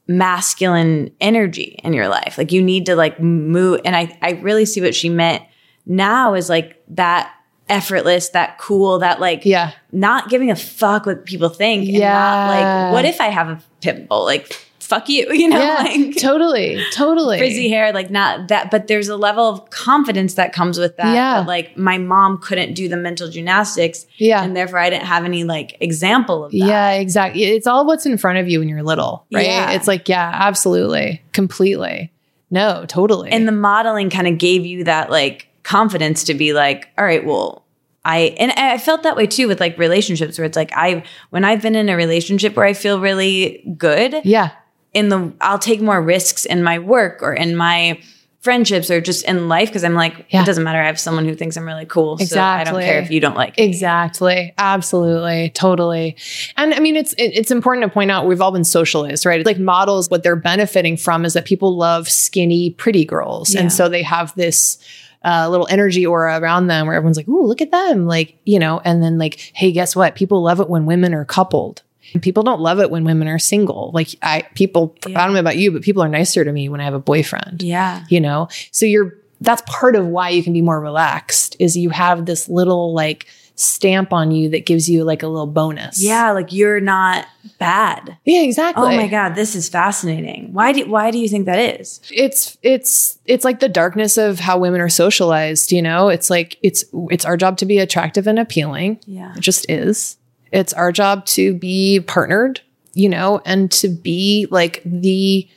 [0.07, 2.37] masculine energy in your life.
[2.37, 3.81] Like you need to like move.
[3.85, 5.43] And I, I really see what she meant
[5.85, 7.33] now is like that
[7.69, 9.71] effortless, that cool, that like Yeah.
[9.91, 11.83] not giving a fuck what people think.
[11.85, 12.47] And not Yeah.
[12.49, 14.25] like, what if I have a pit bull?
[14.25, 15.59] Like, fuck you, you know?
[15.59, 15.83] yeah.
[15.83, 16.83] Like totally.
[16.93, 17.37] Totally.
[17.37, 21.13] frizzy hair, like not that, but there's a level of confidence that comes with that.
[21.13, 21.39] Yeah.
[21.39, 24.05] that, like my mom couldn't do the mental gymnastics.
[24.17, 24.43] Yeah.
[24.43, 26.57] And therefore I didn't have any like example of that.
[26.57, 27.43] Yeah, exactly.
[27.43, 29.45] It's all what's in front of you when you're little, right?
[29.45, 29.71] Yeah.
[29.71, 31.21] It's like, yeah, absolutely.
[31.33, 32.11] Completely.
[32.51, 33.31] No, totally.
[33.31, 37.25] and the modeling kind of gave you that like confidence to be like all right
[37.25, 37.65] well
[38.03, 41.45] i and i felt that way too with like relationships where it's like i when
[41.45, 44.51] i've been in a relationship where i feel really good yeah.
[44.93, 47.99] In the i'll take more risks in my work or in my
[48.41, 50.41] friendships or just in life because I'm like, Yeah.
[50.41, 50.81] it doesn't matter.
[50.81, 52.17] I have someone who thinks I'm really cool.
[52.17, 53.57] So I don't care if you don't like.
[53.57, 54.53] Exactly.
[54.57, 55.49] Absolutely.
[55.51, 56.17] Totally.
[56.57, 59.45] And I mean, it's it- it's important to point out we've all been socialized, right?
[59.45, 63.61] Like models, what they're benefiting from is that people love skinny, pretty girls, Yeah.
[63.61, 64.77] and so they have this.
[65.25, 68.59] Uh, little energy aura around them where everyone's like, "Ooh, look at them!" Like you
[68.59, 70.15] know, and then like, "Hey, guess what?
[70.15, 71.81] People love it when women are coupled.
[72.21, 73.91] People don't love it when women are single.
[73.93, 75.21] Like I, people, Yeah.
[75.21, 76.99] I don't know about you, but people are nicer to me when I have a
[76.99, 78.05] boyfriend Yeah.
[78.09, 81.89] you know so you're that's part of why you can be more relaxed is you
[81.89, 86.31] have this little like stamp on you that gives you like a little bonus Yeah.
[86.31, 87.25] Like you're not
[87.59, 88.17] bad.
[88.25, 89.35] yeah exactly Oh my God.
[89.35, 90.53] This is fascinating.
[90.53, 91.99] Why do, why do you think that is?
[92.11, 96.57] it's it's it's like the darkness of how women are socialized you know it's like
[96.63, 99.33] it's it's our job to be attractive and appealing Yeah.
[99.35, 100.17] it just is
[100.53, 102.61] it's our job to be partnered
[102.93, 105.47] you know and to be like the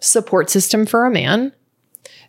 [0.00, 1.52] support system for a man.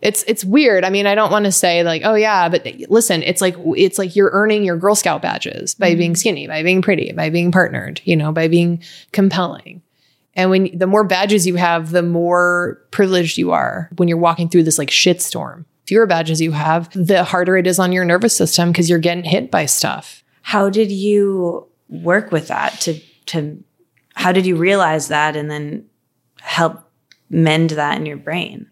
[0.02, 0.84] It's it's weird.
[0.84, 3.98] I mean i don't want to say like oh yeah but listen it's like it's
[3.98, 5.98] like you're earning your girl scout badges by mm-hmm.
[5.98, 8.82] being skinny by being pretty by being partnered you know by being
[9.12, 9.82] compelling.
[10.36, 14.50] And when the more badges you have the more privileged you are when you're walking
[14.50, 15.66] through this like shitstorm.
[15.86, 19.26] Fewer badges you have the harder it is on your nervous system because you're getting
[19.26, 20.24] hit by stuff.
[20.42, 21.68] How did you
[22.02, 23.64] work with that to, to,
[24.16, 25.86] how did you realize that and then
[26.42, 26.90] help
[27.30, 28.70] mend that in your brain?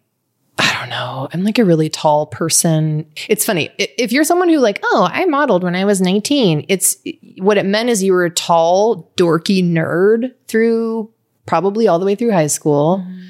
[0.57, 1.27] I don't know.
[1.33, 3.05] I'm like a really tall person.
[3.27, 3.69] It's funny.
[3.77, 6.97] If you're someone who like, oh, I modeled when I was 19, it's
[7.37, 11.09] what it meant is you were a tall, dorky nerd through
[11.45, 12.99] probably all the way through high school.
[12.99, 13.21] Mm-hmm.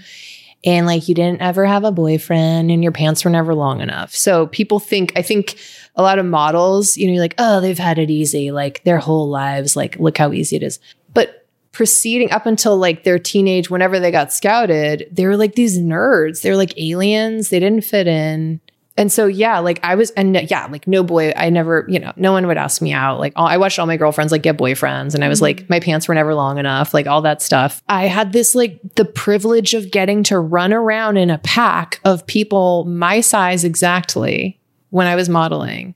[0.63, 4.13] And like you didn't ever have a boyfriend and your pants were never long enough.
[4.13, 5.57] So people think, I think
[5.95, 9.29] a lot of models, you know, like, oh, they've had it easy, like their whole
[9.29, 10.79] lives, like look how easy it is.
[11.13, 15.79] But proceeding up until like their teenage, whenever they got scouted, they were like these
[15.79, 16.41] nerds.
[16.41, 17.49] They were like aliens.
[17.49, 18.61] They didn't fit in.
[18.97, 22.11] And so, yeah, like I was, and yeah, like no boy, I never, you know,
[22.17, 23.19] no one would ask me out.
[23.19, 25.59] Like all, I watched all my girlfriends like get boyfriends, and I was mm-hmm.
[25.59, 27.81] like, my pants were never long enough, like all that stuff.
[27.87, 32.27] I had this like the privilege of getting to run around in a pack of
[32.27, 35.95] people my size exactly when I was modeling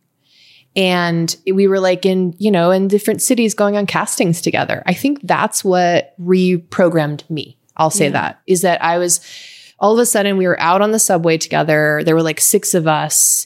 [0.75, 4.93] and we were like in you know in different cities going on castings together i
[4.93, 8.11] think that's what reprogrammed me i'll say Yeah.
[8.11, 9.21] that is that i was
[9.85, 12.01] all of a sudden we were out on the subway together.
[12.03, 13.45] There were like six of us.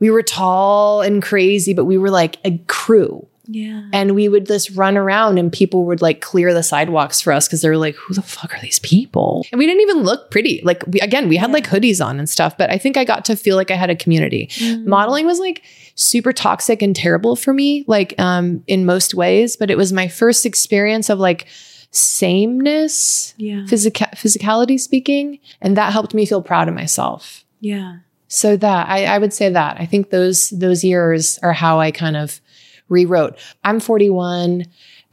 [0.00, 3.26] We were tall and crazy but we were like a crew.
[3.50, 3.88] Yeah.
[3.94, 7.48] and we would just run around and people would like clear the sidewalks for us
[7.48, 9.46] because they were like who the fuck are these people?
[9.50, 10.60] And we didn't even look pretty.
[10.64, 11.54] Like we again we had Yeah.
[11.54, 13.88] like hoodies on and stuff but i think i got to feel like i had
[13.88, 14.50] a community.
[14.84, 15.62] Modeling was like
[15.94, 20.08] super toxic and terrible for me like um in most ways but it was my
[20.08, 21.46] first experience of like
[21.90, 23.64] sameness Yeah.
[23.66, 27.44] physica- physicality speaking and that helped me feel proud of myself.
[27.60, 27.98] Yeah.
[28.28, 29.80] so that I, I would say that.
[29.80, 32.40] I think those those years are how i kind of
[32.88, 33.38] rewrote.
[33.64, 34.64] I'm 41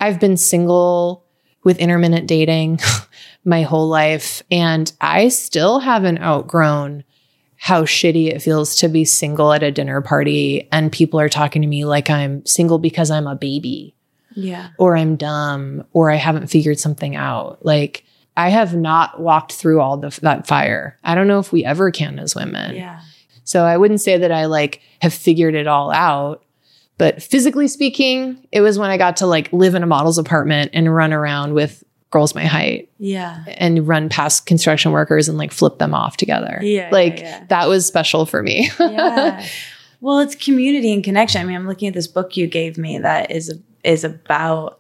[0.02, 1.24] i've been single
[1.64, 2.80] with intermittent dating
[3.46, 7.04] my whole life and i still haven't outgrown
[7.58, 11.62] how shitty it feels to be single at a dinner party and people are talking
[11.62, 13.96] to me like i'm single because i'm a baby
[14.36, 14.70] Yeah.
[14.78, 17.66] or I'm dumb or I haven't figured something out.
[17.66, 18.04] Like
[18.38, 20.98] I have not walked through all the, that fire.
[21.04, 22.76] I don't know if we ever can as women.
[22.76, 23.00] Yeah.
[23.44, 26.44] So I wouldn't say that I like have figured it all out.
[26.98, 30.72] But physically speaking, it was when I got to like live in a model's apartment
[30.74, 33.44] and run around with girls my height Yeah.
[33.48, 36.60] and run past construction workers and like flip them off together.
[36.62, 37.46] Yeah, Like yeah, yeah.
[37.50, 38.70] that was special for me.
[38.80, 39.46] yeah.
[40.02, 41.42] Well, it's community and connection.
[41.42, 44.80] I mean, I'm looking at this book you gave me that is is about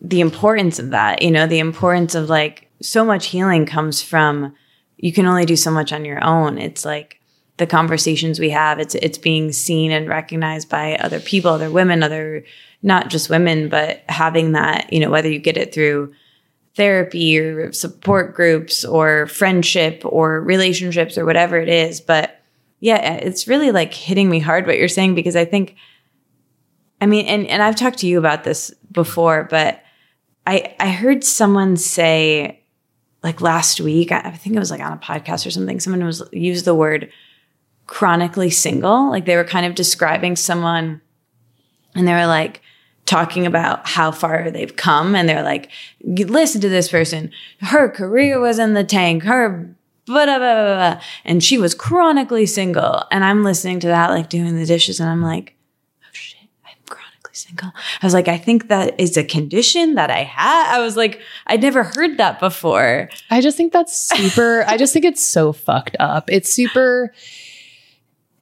[0.00, 1.22] the importance of that.
[1.22, 4.54] You know, the importance of like so much healing comes from
[4.98, 6.58] you can only do so much on your own.
[6.58, 7.20] It's like
[7.58, 8.78] the conversations we have.
[8.78, 12.44] It's it's being seen and recognized by other people, other women, other
[12.82, 14.92] not just women, but having that.
[14.92, 16.14] You know, whether you get it through
[16.74, 22.42] therapy or support groups or friendship or relationships or whatever it is, but
[22.80, 25.76] yeah, it's really like hitting me hard what you're saying because I think,
[27.06, 29.80] I mean, and, and I've talked to you about this before, but
[30.44, 32.64] I, I heard someone say
[33.22, 36.20] like last week, I think it was like on a podcast or something, someone was
[36.32, 37.08] used the word
[37.86, 39.08] chronically single.
[39.08, 41.00] Like they were kind of describing someone
[41.94, 42.60] and they were like
[43.04, 45.14] talking about how far they've come.
[45.14, 45.70] And they're like,
[46.02, 47.30] listen to this person.
[47.60, 49.22] Her career was in the tank.
[49.22, 49.76] Her
[50.06, 51.00] blah, blah, blah, blah.
[51.24, 53.04] And she was chronically single.
[53.12, 55.54] And I'm listening to that, like doing the dishes, and I'm like,
[56.02, 57.72] oh shit, I'm chronically single.
[58.02, 60.76] I was like, I think that is a condition that I had.
[60.76, 63.08] I was like, I'd never heard that before.
[63.30, 66.30] I just think that's super, I just think it's so fucked up.
[66.30, 67.12] It's super,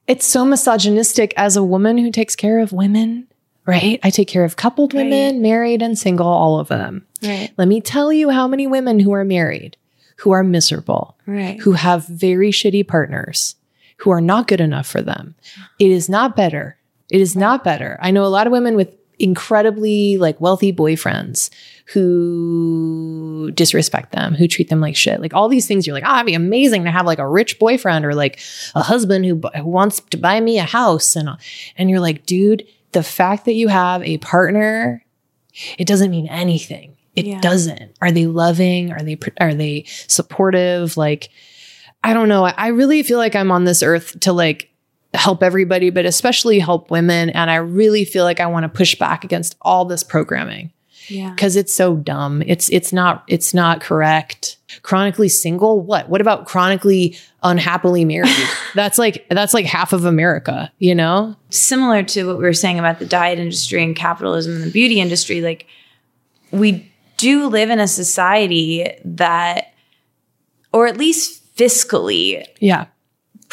[0.07, 3.27] it's so misogynistic as a woman who takes care of women,
[3.65, 3.99] right?
[4.03, 5.03] I take care of coupled Right.
[5.03, 7.05] women, married and single, all of them.
[7.23, 7.51] Right.
[7.57, 9.77] Let me tell you how many women who are married,
[10.17, 11.59] who are miserable, Right.
[11.59, 13.55] who have very shitty partners,
[13.97, 15.35] who are not good enough for them.
[15.79, 16.77] It is not better.
[17.09, 17.97] It is not better.
[18.01, 21.49] I know a lot of women with incredibly like wealthy boyfriends
[21.85, 25.21] who disrespect them, who treat them like shit.
[25.21, 27.59] Like all these things, you're like, oh, it'd be amazing to have like a rich
[27.59, 28.39] boyfriend or like
[28.75, 31.29] a husband who, who wants to buy me a house, and
[31.77, 35.03] and you're like, dude, the fact that you have a partner,
[35.77, 36.97] it doesn't mean anything.
[37.15, 37.39] It Yeah.
[37.39, 37.95] doesn't.
[38.01, 38.91] Are they loving?
[38.91, 40.97] Are they are they supportive?
[40.97, 41.29] Like,
[42.03, 42.45] I don't know.
[42.45, 44.71] I, I really feel like I'm on this earth to like
[45.17, 47.29] help everybody, but especially help women.
[47.29, 50.71] And I really feel like I want to push back against all this programming
[51.07, 51.29] Yeah.
[51.31, 52.41] because it's so dumb.
[52.45, 54.57] It's it's not it's not correct.
[54.81, 56.09] Chronically single, what?
[56.09, 58.35] What about chronically unhappily married?
[58.75, 61.35] that's like that's like half of America, you know?
[61.49, 64.99] Similar to what we were saying about the diet industry and capitalism and the beauty
[64.99, 65.65] industry, like
[66.51, 69.73] we do live in a society that,
[70.73, 72.87] or at least fiscally, Yeah.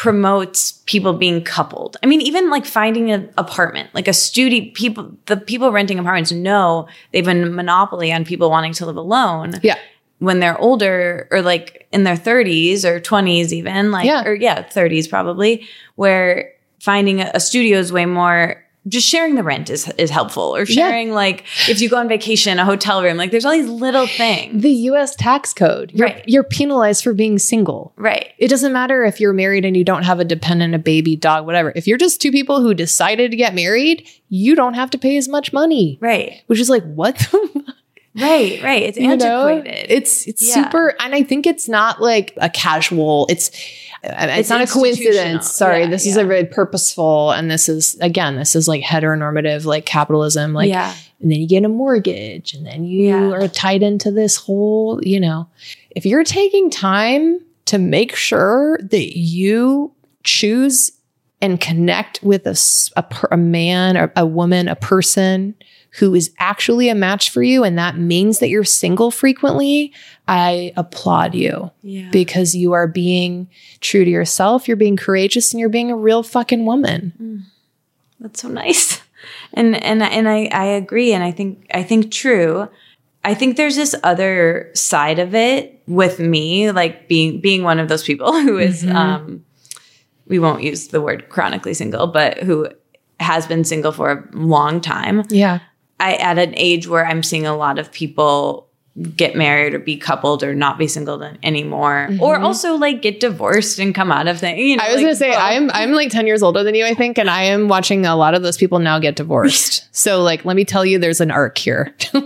[0.03, 1.95] Promotes people being coupled.
[2.03, 6.29] I mean, even like finding an apartment, like a studio, people, the people renting apartments
[6.33, 9.77] know they've been monopoly on people wanting to live alone Yeah.
[10.19, 14.25] when they're older or like in their 30s or 20s, even like, Yeah.
[14.25, 16.51] or yeah, 30s probably, where
[16.81, 18.61] finding a, a studio is way more.
[18.87, 20.89] Just sharing the rent is is helpful, or Yeah.
[20.89, 23.15] sharing like if you go on vacation, a hotel room.
[23.17, 25.91] Like there's all these little things, The US tax code.
[25.95, 26.23] You're, Right.
[26.27, 27.93] you're penalized for being single.
[27.95, 28.29] right?
[28.37, 31.45] It doesn't matter if you're married and you don't have a dependent, a baby, dog,
[31.45, 31.71] whatever.
[31.75, 35.15] If you're just two people who decided to get married, you don't have to pay
[35.15, 35.97] as much money.
[36.01, 37.63] Right, Which is like what the
[38.15, 38.83] right, right.
[38.83, 39.47] It's you know?
[39.47, 39.91] antiquated.
[39.91, 40.65] It's it's Yeah.
[40.65, 43.25] super, and I think it's not like a casual.
[43.29, 43.49] It's
[44.05, 45.49] it's, It's not a coincidence.
[45.49, 49.63] Sorry, Yeah, this is a very purposeful, and this is again, this is like heteronormative,
[49.65, 50.53] like capitalism.
[50.53, 53.31] Like, yeah, and then you get a mortgage, and then you Yeah.
[53.31, 54.99] are tied into this whole.
[55.03, 55.47] You know,
[55.91, 59.93] if you're taking time to make sure that you
[60.23, 60.91] choose
[61.41, 62.57] and connect with a,
[62.97, 65.55] a, a man or a woman, a person
[65.99, 69.93] who is actually a match for you, and that means that you're single frequently,
[70.27, 72.09] I applaud you yeah.
[72.11, 73.47] because you are being
[73.79, 77.45] true to yourself, you're being courageous, and you're being a real fucking woman.
[78.19, 79.01] That's so nice.
[79.53, 82.67] And and and I I agree and I think I think true.
[83.23, 87.87] I think there's this other side of it with me like being being one of
[87.87, 88.93] those people who is, Mhm.
[88.95, 89.45] um
[90.27, 92.67] we won't use the word chronically single but who
[93.21, 95.23] has been single for a long time.
[95.29, 95.59] Yeah.
[96.03, 98.67] I at an age where I'm seeing a lot of people
[99.15, 102.45] get married or be coupled or not be single anymore or mm-hmm.
[102.45, 104.59] also like get divorced and come out of things.
[104.59, 105.33] You know, I was like, gonna say.
[105.33, 108.15] I'm I'm like 10 years older than you, I think, and I am watching a
[108.15, 109.87] lot of those people now get divorced.
[109.95, 111.95] so like let me tell you there's an arc here.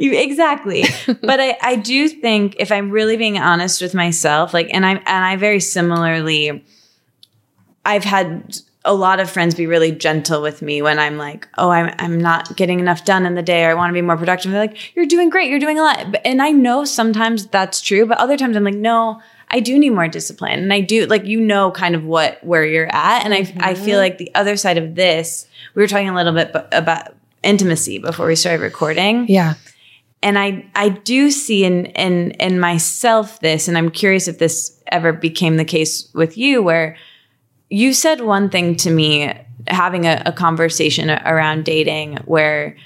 [0.00, 0.84] You, exactly.
[1.06, 4.96] but I, I do think if I'm really being honest with myself, like, and i'm
[4.96, 6.64] and I very similarly,
[7.84, 11.70] I've had a lot of friends be really gentle with me when I'm like, oh,
[11.70, 14.16] I'm, I'm not getting enough done in the day or I want to be more
[14.16, 14.52] productive.
[14.52, 15.50] They're like, you're doing great.
[15.50, 16.16] You're doing a lot.
[16.24, 19.90] And I know sometimes that's true, but other times I'm like, no, I do need
[19.90, 20.60] more discipline.
[20.60, 23.24] And I do like, you know, kind of what, where you're at.
[23.24, 23.96] And I, I feel mm-hmm.
[23.96, 27.98] like the other side of this, we were talking a little bit b- about intimacy
[27.98, 29.54] before we started recording yeah.
[30.22, 34.78] and I I do see in in in myself this, and I'm curious if this
[34.88, 36.98] ever became the case with you, where
[37.70, 39.32] you said one thing to me
[39.68, 42.76] having a, a conversation around dating where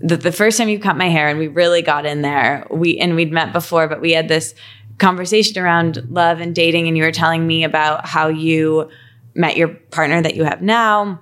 [0.00, 2.98] the, the first time you cut my hair and we really got in there we
[2.98, 4.54] and we'd met before but we had this
[4.98, 8.88] conversation around love and dating and you were telling me about how you
[9.34, 11.20] met your partner that you have now.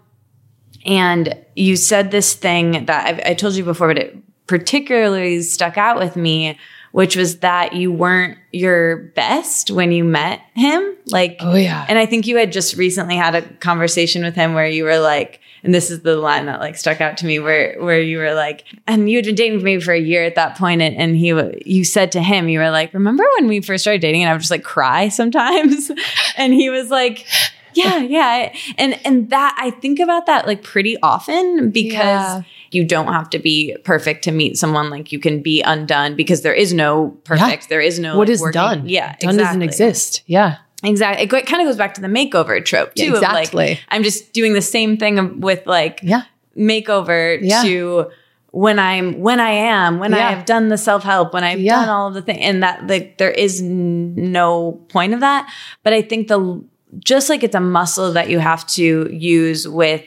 [0.85, 5.77] And you said this thing that I've, I told you before, but it particularly stuck
[5.77, 6.59] out with me,
[6.93, 10.95] which was that you weren't your best when you met him.
[11.07, 11.87] Like, Oh yeah.
[11.89, 14.99] and I think you had just recently had a conversation with him where you were
[14.99, 18.19] like, and this is the line that like stuck out to me, where where you
[18.19, 20.97] were like, and you had been dating me for a year at that point, and,
[20.97, 21.29] and he
[21.67, 24.35] you said to him, you were like, remember when we first started dating, and I
[24.35, 25.91] would just like cry sometimes,
[26.37, 27.27] and he was like.
[27.75, 28.53] Yeah, yeah.
[28.77, 32.43] And and that I think about that like pretty often because Yeah.
[32.71, 36.43] You don't have to be perfect to meet someone like you can be undone because
[36.43, 37.69] there is no perfect.
[37.69, 38.83] There is no what like, is working- done?
[38.89, 40.23] Yeah, Done doesn't exist.
[40.27, 40.57] Yeah.
[40.85, 41.25] Exactly.
[41.25, 43.05] It kind of goes back to the makeover trope too.
[43.07, 43.81] Yeah, of, like, exactly.
[43.89, 46.23] I'm just doing the same thing with like Yeah.
[46.57, 47.63] makeover Yeah.
[47.63, 48.11] to
[48.51, 51.81] when I'm when I am when I have done the self help when I've Yeah.
[51.81, 55.51] done all of the things and that like there is n- no point of that.
[55.83, 56.63] But I think the
[57.05, 60.03] just like it's a muscle that you have to use with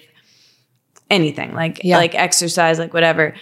[1.12, 1.98] anything like Yeah.
[1.98, 3.36] like exercise like whatever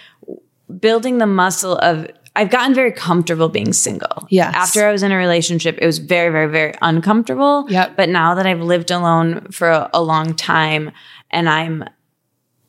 [0.79, 4.27] building the muscle of I've gotten very comfortable being single.
[4.29, 4.53] Yes.
[4.55, 7.65] After I was in a relationship, it was very, very, very uncomfortable.
[7.69, 7.97] Yep.
[7.97, 10.91] But now that I've lived alone for a, a long time
[11.31, 11.83] and I'm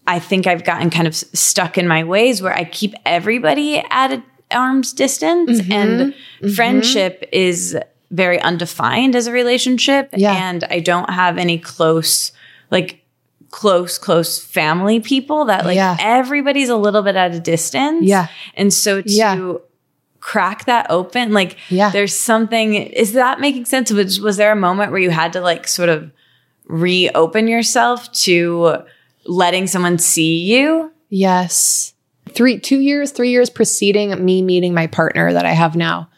[0.06, 4.10] I think I've gotten kind of stuck in my ways where I keep everybody at
[4.12, 5.72] an arm's distance Mm-hmm.
[6.42, 7.78] and friendship is
[8.10, 10.32] very undefined as a relationship Yeah.
[10.50, 12.32] and I don't have any close
[12.72, 13.04] like
[13.50, 15.96] close close family people that like Yeah.
[16.00, 18.04] everybody's a little bit at a distance.
[18.04, 18.28] Yeah.
[18.54, 19.52] And so to Yeah.
[20.20, 21.90] crack that open like Yeah.
[21.90, 25.40] there's something is that making sense was, was there a moment where you had to
[25.40, 26.10] like sort of
[26.66, 28.76] reopen yourself to
[29.26, 31.94] letting someone see you Yes.
[32.32, 36.08] Three, two years, three years preceding me meeting my partner that I have now,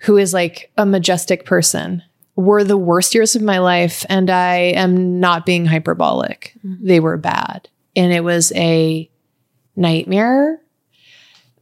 [0.00, 2.02] who is like a majestic person,
[2.38, 4.06] were the worst years of my life.
[4.08, 6.54] And I am not being hyperbolic.
[6.64, 6.86] Mm-hmm.
[6.86, 7.68] They were bad.
[7.96, 9.10] And it was a
[9.74, 10.60] nightmare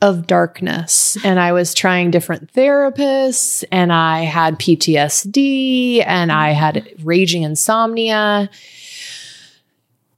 [0.02, 1.16] of darkness.
[1.24, 7.06] And I was trying different therapists, and I had PTSD, and I had mm-hmm.
[7.06, 8.50] raging insomnia.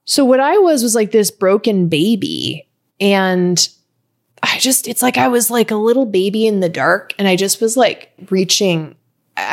[0.04, 2.66] So what I was was like this broken baby
[2.98, 3.68] and
[4.42, 7.36] I just it's like I was like a little baby in the dark and I
[7.36, 8.96] just was like reaching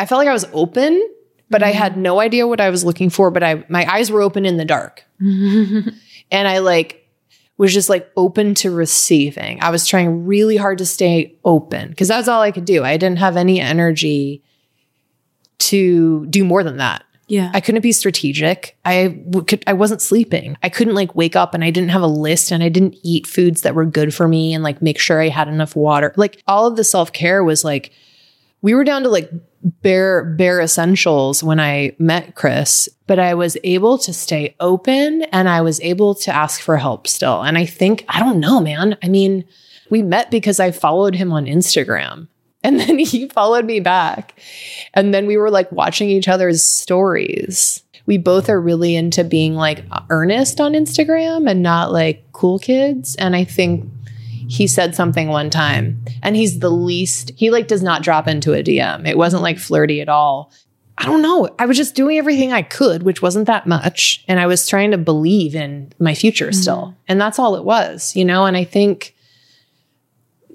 [0.01, 1.09] I felt like I was open
[1.49, 1.77] but I mm-hmm.
[1.77, 4.57] had no idea what I was looking for but I my eyes were open in
[4.57, 5.05] the dark.
[5.19, 5.93] and
[6.31, 7.05] I like
[7.57, 9.61] was just like open to receiving.
[9.61, 12.83] I was trying really hard to stay open because that's all I could do.
[12.83, 14.43] I didn't have any energy
[15.59, 17.05] to do more than that.
[17.27, 18.77] yeah I couldn't be strategic.
[18.83, 20.57] I w- could, I wasn't sleeping.
[20.61, 23.25] I couldn't like wake up and I didn't have a list and I didn't eat
[23.25, 26.13] foods that were good for me and like make sure I had enough water.
[26.17, 27.91] Like all of the self-care was like
[28.65, 29.29] we were down to like
[29.83, 35.47] bare bare essentials when I met Chris, but I was able to stay open and
[35.47, 37.43] I was able to ask for help still.
[37.43, 38.97] And I think I don't know, man.
[39.03, 39.45] I mean,
[39.91, 42.27] we met because I followed him on Instagram.
[42.65, 44.39] And then he followed me back.
[44.95, 47.83] And then we were like watching each other's stories.
[48.07, 53.15] We both are really into being like earnest on Instagram and not like cool kids.
[53.17, 53.87] And I think
[54.47, 58.53] he said something one time and he's the least, he like does not drop into
[58.53, 59.07] a DM.
[59.07, 60.51] It wasn't like flirty at all.
[60.97, 61.53] I don't know.
[61.59, 64.23] I was just doing everything I could, which wasn't that much.
[64.27, 66.61] And I was trying to believe in my future mm-hmm.
[66.61, 66.95] still.
[67.07, 68.45] And that's all it was, you know?
[68.45, 69.13] And I think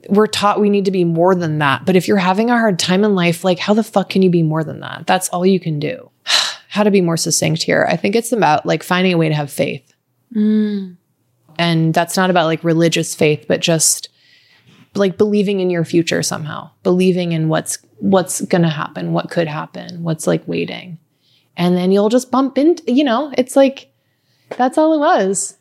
[0.08, 1.84] we're taught we need to be more than that.
[1.84, 4.30] But if you're having a hard time in life, like how the fuck can you
[4.30, 5.06] be more than that?
[5.06, 6.10] That's all you can do.
[6.68, 7.86] how to be more succinct here.
[7.88, 9.92] I think it's about like finding a way to have faith.
[10.34, 10.96] Mm.
[11.60, 14.08] And that's not about like religious faith, but just
[14.94, 19.46] like believing in your future somehow, believing in what's what's going to happen, what could
[19.46, 20.98] happen, what's like waiting.
[21.58, 23.92] And then you'll just bump into, you know, it's like
[24.56, 25.58] that's all it was.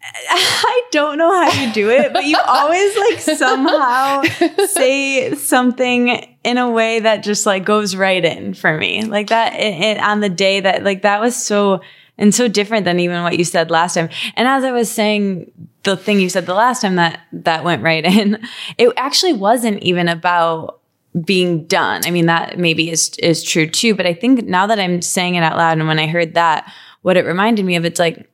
[0.30, 4.22] I don't know how you do it, but you always like somehow
[4.68, 9.02] say something in a way that just like goes right in for me.
[9.02, 11.80] Like that it, it, on the day that like that was so
[12.18, 14.08] and so different than even what you said last time.
[14.36, 15.50] And as I was saying
[15.82, 18.42] the thing you said the last time that that went right in,
[18.78, 20.80] it actually wasn't even about
[21.24, 22.02] being done.
[22.04, 25.34] I mean that maybe is is true too, but I think now that I'm saying
[25.34, 28.28] it out loud and when I heard that what it reminded me of it's like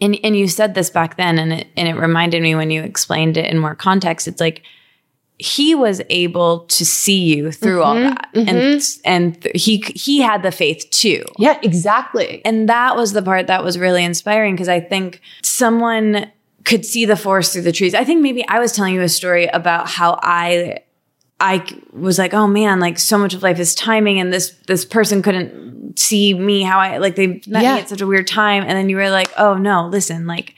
[0.00, 2.82] and and you said this back then and it and it reminded me when you
[2.82, 4.62] explained it in more context it's like
[5.42, 8.28] he was able to see you through all mm-hmm, that.
[8.34, 9.00] And mm-hmm.
[9.04, 11.24] and th- he he had the faith too.
[11.38, 12.40] Yeah, exactly.
[12.44, 16.30] and that was the part that was really inspiring because i think someone
[16.64, 17.94] could see the forest through the trees.
[17.94, 20.78] I think maybe i was telling you a story about how i
[21.44, 24.84] I was like, oh man, like so much of life is timing, and this this
[24.84, 27.74] person couldn't see me how I like they met Yeah.
[27.74, 30.54] me at such a weird time, and then you were like, oh no, listen, like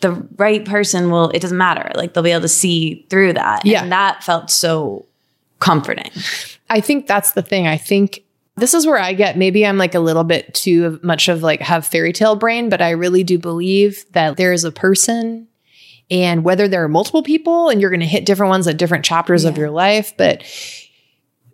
[0.00, 1.30] the right person will.
[1.30, 3.82] It doesn't matter, like they'll be able to see through that, Yeah.
[3.82, 5.06] and that felt so
[5.58, 6.10] comforting.
[6.70, 7.66] I think that's the thing.
[7.66, 8.22] I think
[8.56, 11.60] this is where I get maybe I'm like a little bit too much of like
[11.60, 15.46] have fairy tale brain, but I really do believe that there is a person
[16.10, 19.04] and whether there are multiple people and you're going to hit different ones at different
[19.04, 20.42] chapters of your life, but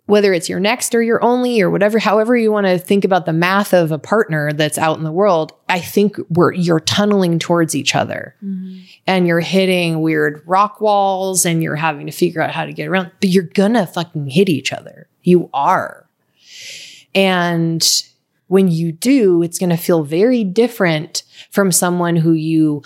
[0.07, 3.25] whether it's your next or your only or whatever, however you want to think about
[3.25, 7.39] the math of a partner that's out in the world, I think we're you're tunneling
[7.39, 8.79] towards each other mm-hmm.
[9.05, 12.87] and you're hitting weird rock walls and you're having to figure out how to get
[12.87, 15.07] around, but you're gonna fucking hit each other.
[15.23, 16.07] You are.
[17.13, 17.85] And
[18.47, 22.81] when you do, it's gonna feel very different from someone who you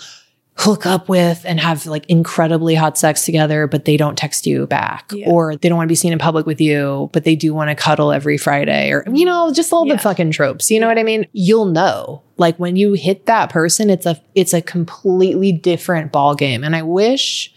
[0.62, 4.66] hook up with and have like incredibly hot sex together, but they don't text you
[4.68, 5.28] back, Yeah.
[5.28, 7.70] or they don't want to be seen in public with you, but they do want
[7.70, 9.94] to cuddle every Friday, or you know, just all Yeah.
[9.94, 10.70] the fucking tropes.
[10.70, 11.26] You know what I mean?
[11.32, 12.22] You'll know.
[12.36, 16.62] Like when you hit that person, it's a it's a completely different ball game.
[16.62, 17.52] And I wish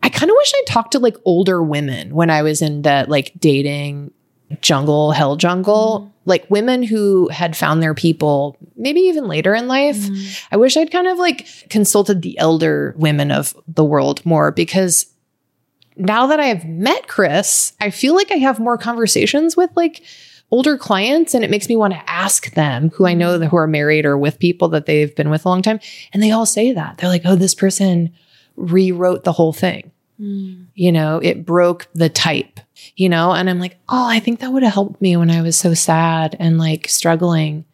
[0.00, 3.08] I kind of wish I talked to like older women when I was in that
[3.08, 4.12] like dating
[4.60, 6.17] jungle, hell jungle, mm-hmm.
[6.28, 9.96] Like women who had found their people maybe even later in life.
[9.96, 10.44] Mm.
[10.52, 15.06] I wish I'd kind of like consulted the elder women of the world more because
[15.96, 20.02] now that I've met Chris, I feel like I have more conversations with like
[20.50, 23.56] older clients and it makes me want to ask them who I know that who
[23.56, 25.80] are married or with people that they've been with a long time
[26.12, 26.98] and they all say that.
[26.98, 28.12] They're like, "Oh, this person
[28.56, 30.66] rewrote the whole thing." Mm.
[30.74, 32.60] You know, it broke the type,
[32.96, 35.42] you know, and I'm like, "Oh, I think that would have helped me when I
[35.42, 37.64] was so sad and like struggling."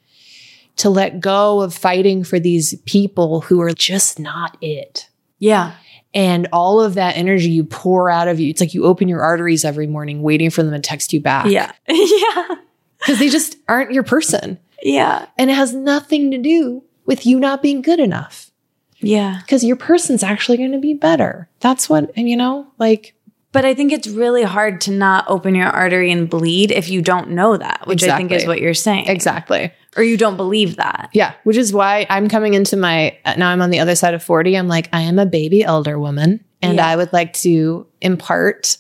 [0.78, 5.74] To let go of fighting for these people who are just not it Yeah.
[6.12, 9.22] and all of that energy you pour out of you it's like you open your
[9.22, 11.70] arteries every morning waiting for them to text you back Yeah.
[11.88, 12.56] yeah.
[12.98, 15.26] because they just aren't your person Yeah.
[15.38, 18.50] and it has nothing to do with you not being good enough
[18.98, 19.38] Yeah.
[19.42, 23.14] because your person's actually going to be better that's what and you know like
[23.54, 27.00] But I think it's really hard to not open your artery and bleed if you
[27.00, 29.06] don't know that, which I think is what you're saying.
[29.08, 31.08] exactly Or you don't believe that.
[31.14, 34.22] yeah which is why i'm coming into my now i'm on the other side of
[34.22, 36.88] 40 i'm like i am a baby elder woman and Yeah.
[36.88, 38.76] i would like to impart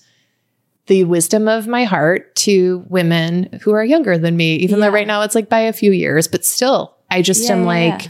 [0.86, 4.86] the wisdom of my heart to women who are younger than me even Yeah.
[4.86, 7.64] though right now it's like by a few years but still i just Yeah, am
[7.64, 8.08] like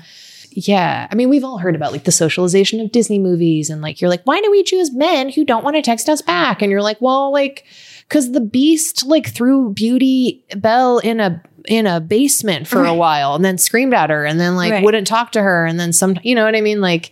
[0.57, 1.09] yeah.
[1.11, 4.11] I mean, we've all heard about like the socialization of Disney movies and like you're
[4.11, 6.63] like, why do we choose men who don't want to text us back?
[6.63, 7.65] And you're like, well, like
[8.09, 13.35] because the beast like threw Beauty Belle in a in a basement for a while
[13.35, 14.85] and then screamed at her and then like Right.
[14.85, 16.81] wouldn't talk to her and then some you know what I mean?
[16.81, 17.11] Like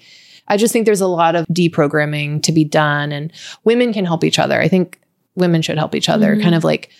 [0.48, 3.32] I just think there's a lot of deprogramming to be done and
[3.64, 4.60] women can help each other.
[4.60, 5.00] I think
[5.34, 6.42] women should help each other, Mhm.
[6.42, 6.90] kind of like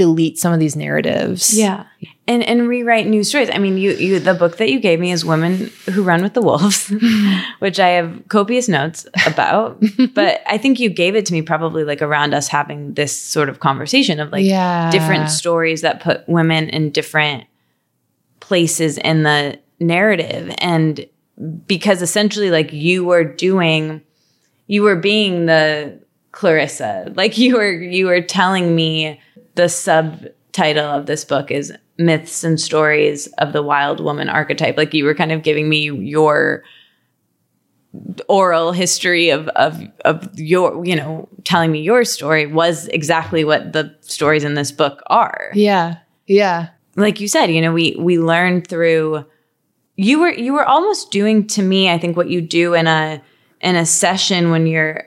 [0.00, 1.54] delete some of these narratives.
[1.58, 1.84] Yeah.
[2.26, 3.50] And and rewrite new stories.
[3.52, 6.32] I mean, you you the book that you gave me is Women Who Run with
[6.32, 6.90] the Wolves,
[7.58, 9.78] which I have copious notes about.
[10.14, 13.50] but I think you gave it to me probably like around us having this sort
[13.50, 14.90] of conversation of like yeah.
[14.90, 17.44] different stories that put women in different
[18.40, 21.06] places in the narrative and
[21.66, 24.00] because essentially like you were doing
[24.66, 26.00] you were being the
[26.32, 29.20] Clarissa like you were you were telling me
[29.60, 34.94] the subtitle of this book is myths and stories of the wild woman archetype like
[34.94, 36.64] you were kind of giving me your
[38.28, 43.72] oral history of of of your you know telling me your story was exactly what
[43.74, 45.98] the stories in this book are Yeah.
[46.26, 46.68] Yeah.
[46.96, 49.26] like you said you know we we learn through
[49.96, 53.20] you were you were almost doing to me i think what you do in a
[53.60, 55.04] in a session when you're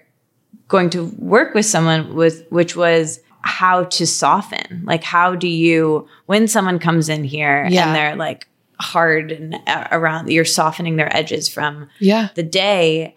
[0.67, 6.07] going to work with someone with which was how to soften like how do you
[6.27, 7.87] when someone comes in here Yeah.
[7.87, 8.47] and they're like
[8.79, 12.29] hard and uh, around you're softening their edges from Yeah.
[12.35, 13.15] the day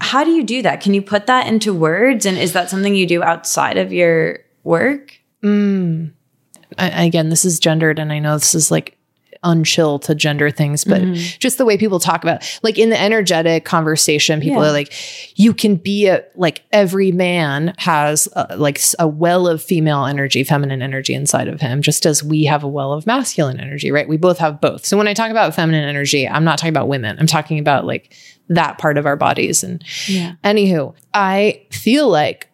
[0.00, 2.94] how do you do that can you put that into words and is that something
[2.94, 6.12] you do outside of your work Mm.
[6.78, 8.95] I, again, this is gendered, and I know this is like
[9.44, 11.14] unchill to gender things, but mm-hmm.
[11.38, 14.68] just the way people talk about, like in the energetic conversation, people Yeah.
[14.68, 14.92] are like,
[15.38, 20.44] you can be a like every man has a, like a well of female energy,
[20.44, 24.08] feminine energy inside of him, just as we have a well of masculine energy, right?
[24.08, 24.84] We both have both.
[24.84, 27.16] So when I talk about feminine energy, I'm not talking about women.
[27.18, 28.14] I'm talking about like
[28.48, 32.48] that part of our bodies and yeah Anywho, I feel like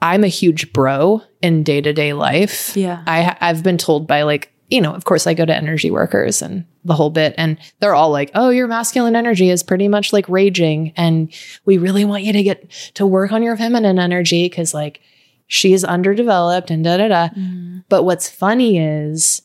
[0.00, 2.76] I'm a huge bro in day to day life.
[2.76, 3.04] Yeah.
[3.06, 6.40] I I've been told by like you know, of course, I go to energy workers
[6.40, 10.14] and the whole bit, and they're all like, "Oh, your masculine energy is pretty much
[10.14, 11.30] like raging, and
[11.66, 15.00] we really want you to get to work on your feminine energy because like
[15.46, 17.80] she's underdeveloped and da da da." Mm-hmm.
[17.90, 19.42] But what's funny is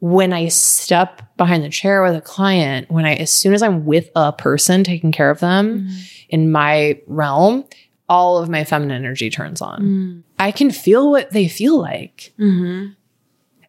[0.00, 3.84] when I step behind the chair with a client, when I, as soon as I'm
[3.84, 5.98] with a person taking care of them mm-hmm.
[6.30, 7.64] in my realm,
[8.08, 9.82] all of my feminine energy turns on.
[9.82, 10.22] Mm.
[10.38, 12.32] I can feel what they feel like.
[12.38, 12.92] Mm-hmm.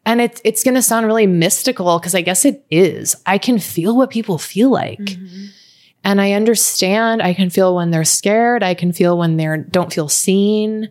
[0.08, 3.16] And it's it's going to sound really mystical because I guess it is.
[3.26, 5.00] I can feel what people feel like.
[5.00, 5.46] Mm-hmm.
[6.04, 7.22] And I understand.
[7.22, 8.64] I can feel when they're scared.
[8.64, 10.90] I can feel when they don't feel seen.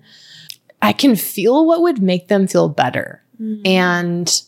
[0.82, 3.22] I can feel what would make them feel better.
[3.40, 3.66] Mm-hmm.
[3.66, 4.42] And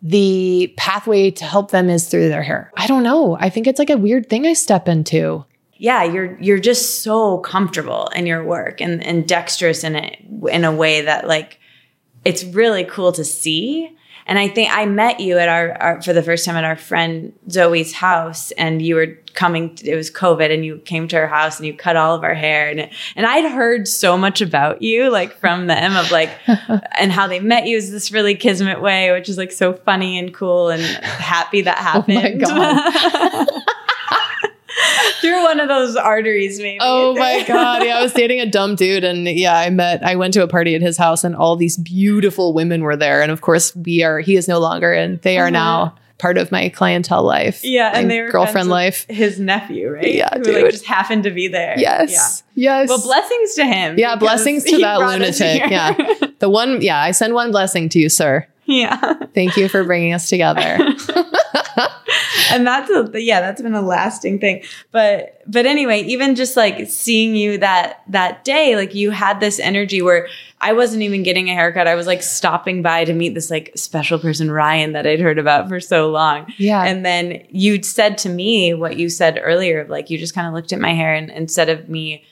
[0.00, 2.72] the pathway to help them is through their hair.
[2.76, 3.36] I don't know.
[3.38, 5.44] I think it's like a weird thing I step into.
[5.76, 10.16] yeah you're you're just so comfortable in your work and and dexterous in it
[10.50, 11.60] in a way that like
[12.28, 13.90] it's really cool to see
[14.26, 16.76] And I think I met you at our, our for the first time at our
[16.76, 19.78] friend Zoe's house, and you were coming.
[19.82, 22.34] It was COVID, and you came to her house and you cut all of our
[22.34, 26.28] hair, and and I'd heard so much about you, like from them, of like,
[26.98, 30.18] and how they met you is this really kismet way, which is like so funny
[30.18, 32.44] and cool and happy that happened.
[32.44, 33.48] Oh my God.
[35.20, 36.78] Through one of those arteries, maybe.
[36.80, 37.84] Oh my god!
[37.84, 40.04] Yeah, I was dating a dumb dude, and yeah, I met.
[40.04, 43.22] I went to a party at his house, and all these beautiful women were there,
[43.22, 44.20] and of course, we are.
[44.20, 45.50] He is no longer, and they are Uh-huh.
[45.50, 47.64] now part of my clientele life.
[47.64, 49.06] Yeah, and were girlfriend life.
[49.08, 50.12] His nephew, right?
[50.14, 50.62] Yeah, Who dude.
[50.62, 51.74] like just happened to be there.
[51.78, 52.88] Yes, yes.
[52.88, 53.96] Well, blessings to him.
[53.98, 55.70] Yeah, blessings to that lunatic.
[55.70, 55.94] Yeah,
[56.40, 56.82] the one.
[56.82, 58.46] Yeah, I send one blessing to you, sir.
[58.66, 59.14] yeah.
[59.34, 60.78] Thank you for bringing us together.
[62.50, 66.86] And that's a yeah that's been a lasting thing but but anyway even just like
[66.88, 70.28] seeing you that that day like you had this energy where
[70.60, 73.70] i wasn't even getting a haircut i was like stopping by to meet this like
[73.74, 76.82] special person ryan that i'd heard about for so long Yeah.
[76.84, 80.46] and then you said to me what you said earlier of like you just kind
[80.46, 82.24] of looked at my hair and instead of me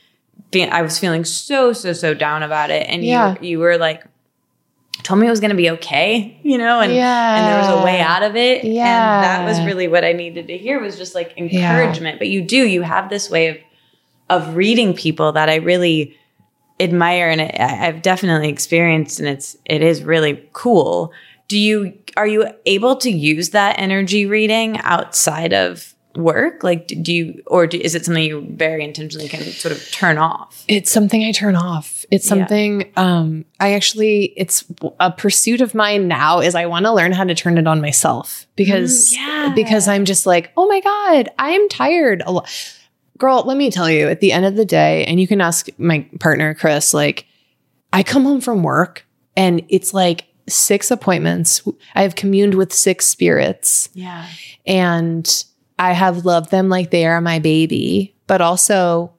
[0.50, 3.36] being i was feeling so so so down about it and Yeah.
[3.40, 4.04] you you were like
[5.06, 7.80] told me it was going to be okay you know and yeah, and there was
[7.80, 8.64] a way out of it.
[8.64, 12.18] And that was really what i needed to hear was just like encouragement.
[12.18, 13.58] But you do you have this way of
[14.28, 16.16] of reading people that i really
[16.80, 21.12] admire and I, i've definitely experienced and it's it is really cool.
[21.48, 27.12] Do you are you able to use that energy reading outside of work like do
[27.12, 30.90] you or do, is it something you very intentionally can sort of turn off It's
[30.90, 32.04] something I turn off.
[32.10, 32.28] It's Yeah.
[32.30, 34.64] something um I actually it's
[35.00, 37.80] a pursuit of mine now is I want to learn how to turn it on
[37.80, 39.52] myself because Mm, yeah.
[39.54, 42.44] because I'm just like, "Oh my god, I'm tired." A lo-
[43.18, 45.68] Girl, let me tell you, at the end of the day, and you can ask
[45.78, 47.26] my partner Chris like
[47.92, 49.06] I come home from work
[49.36, 51.62] and it's like six appointments.
[51.94, 54.26] I have communed with six spirits yeah
[54.66, 55.44] and
[55.78, 59.12] I have loved them like they are my baby, but also,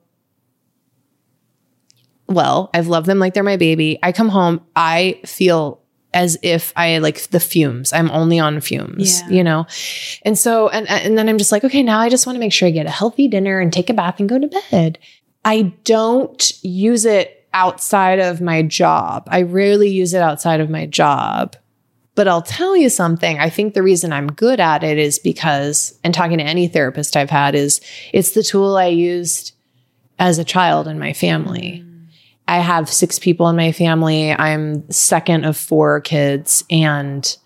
[2.27, 3.99] well, I've loved them like they're my baby.
[4.03, 5.81] I come home, I feel
[6.13, 7.93] as if I like the fumes.
[7.93, 9.29] I'm only on fumes, Yeah.
[9.29, 9.67] you know?
[10.23, 12.53] And so, and, and then I'm just like, okay, now I just want to make
[12.53, 14.97] sure I get a healthy dinner and take a bath and go to bed.
[15.45, 19.27] I don't use it outside of my job.
[19.29, 21.55] I rarely use it outside of my job.
[22.17, 23.37] But I'll tell you something.
[23.37, 27.15] I think the reason I'm good at it is because, and talking to any therapist
[27.15, 27.79] I've had, is
[28.11, 29.53] it's the tool I used
[30.17, 31.83] as a child in my family.
[31.85, 32.07] Mm.
[32.47, 34.31] I have six people in my family.
[34.31, 36.63] I'm second of four kids.
[36.71, 37.37] And,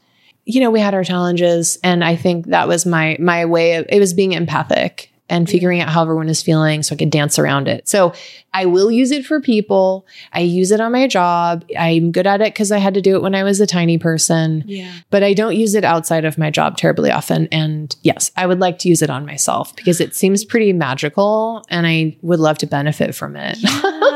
[0.45, 1.77] you know, we had our challenges.
[1.83, 5.81] And I think that was my my way of it was being empathic and figuring
[5.81, 7.89] out how everyone is feeling so I could dance around it.
[7.89, 8.13] So
[8.53, 10.05] I will use it for people.
[10.33, 11.65] I use it on my job.
[11.77, 13.97] I'm good at it because I had to do it when I was a tiny
[13.97, 17.47] person yeah but I don't use it outside of my job terribly often.
[17.51, 21.63] And yes, I would like to use it on myself because it seems pretty magical
[21.69, 23.57] and I would love to benefit from it.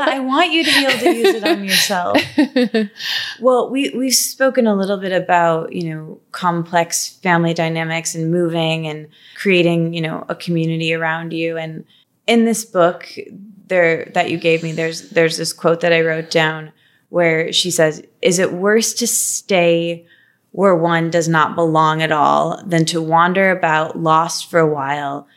[0.00, 2.18] I want you to be able to use it on yourself.
[3.40, 8.86] Well, we we've spoken a little bit about you know complex family dynamics and moving
[8.86, 11.56] and creating you know a community around you.
[11.56, 11.84] And
[12.26, 13.08] in this book
[13.66, 16.72] there that you gave me, there's there's this quote that I wrote down
[17.10, 20.06] where she says, "Is it worse to stay?"
[20.52, 25.28] Where one does not belong at all, than to wander about lost for a while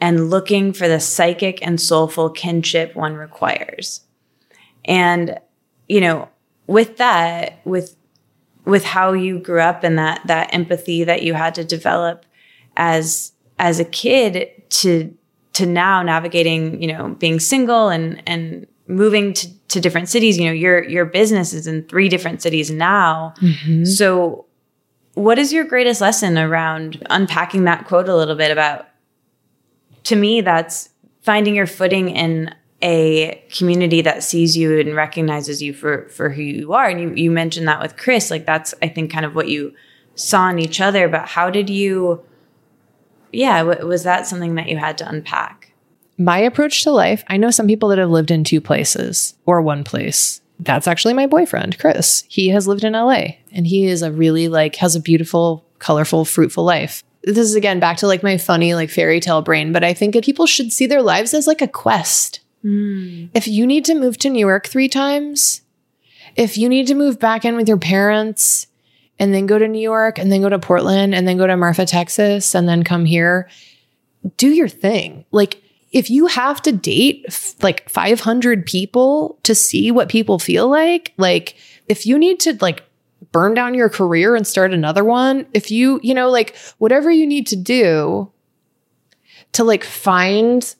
[0.00, 4.02] and looking for the psychic and soulful kinship one requires.
[4.88, 5.38] And,
[5.88, 6.28] you know,
[6.66, 7.94] with that, with
[8.64, 12.26] with how you grew up and that that empathy that you had to develop
[12.76, 15.14] as as a kid to
[15.54, 20.46] to now navigating, you know, being single and and moving to, to different cities, you
[20.46, 23.34] know, your your business is in three different cities now.
[23.40, 23.84] Mm-hmm.
[23.84, 24.46] So
[25.14, 28.86] what is your greatest lesson around unpacking that quote a little bit about
[30.04, 30.90] to me that's
[31.22, 36.42] finding your footing in a community that sees you and recognizes you for for who
[36.42, 39.34] you are and you you mentioned that with Chris like that's I think kind of
[39.34, 39.74] what you
[40.14, 42.22] saw in each other but how did you
[43.32, 45.68] yeah w- was that something that you had to unpack
[46.18, 49.62] my approach to life, I know some people that have lived in two places or
[49.62, 50.40] one place.
[50.58, 52.24] That's actually my boyfriend, Chris.
[52.28, 56.24] He has lived in LA and he is a really like has a beautiful, colorful,
[56.24, 57.04] fruitful life.
[57.22, 60.14] This is again back to like my funny like fairy tale brain, but I think
[60.14, 62.40] that people should see their lives as like a quest.
[62.62, 63.26] Hmm.
[63.34, 65.62] If you need to move to New York 3 times,
[66.36, 68.66] if you need to move back in with your parents
[69.18, 71.56] and then go to New York and then go to Portland and then go to
[71.56, 73.48] Marfa, Texas and then come here,
[74.36, 75.24] do your thing.
[75.30, 80.68] Like if you have to date f- like 500 people to see what people feel
[80.68, 81.56] like, like
[81.88, 82.82] if you need to like
[83.32, 85.46] burn down your career and start another one.
[85.52, 88.30] If you, you know, like whatever you need to do
[89.52, 90.74] to like find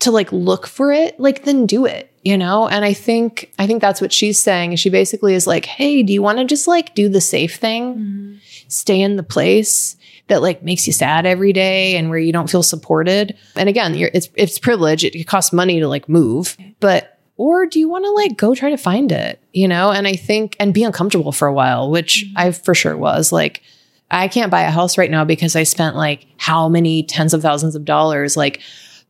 [0.00, 2.68] to like look for it, like then do it, you know?
[2.68, 4.76] And I think I think that's what she's saying.
[4.76, 7.94] She basically is like, "Hey, do you want to just like do the safe thing?
[7.94, 8.34] Mm-hmm.
[8.68, 9.96] Stay in the place
[10.28, 13.94] that like makes you sad every day and where you don't feel supported?" And again,
[13.94, 15.04] it's it's privilege.
[15.04, 18.54] It, it costs money to like move, but or do you want to like go
[18.54, 19.92] try to find it, you know?
[19.92, 22.38] And I think and be uncomfortable for a while, which mm-hmm.
[22.38, 23.62] I for sure was like
[24.10, 27.42] I can't buy a house right now because I spent like how many tens of
[27.42, 28.60] thousands of dollars like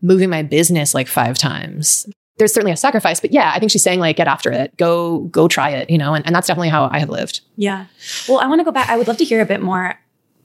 [0.02, 2.08] moving my business like five times.
[2.38, 4.74] There's certainly a sacrifice, but yeah, I think she's saying like get after it.
[4.78, 7.40] Go go try it, you know, and, and that's definitely how I have lived.
[7.56, 7.86] Yeah.
[8.28, 8.88] Well, I want to go back.
[8.88, 9.98] I would love to hear a bit more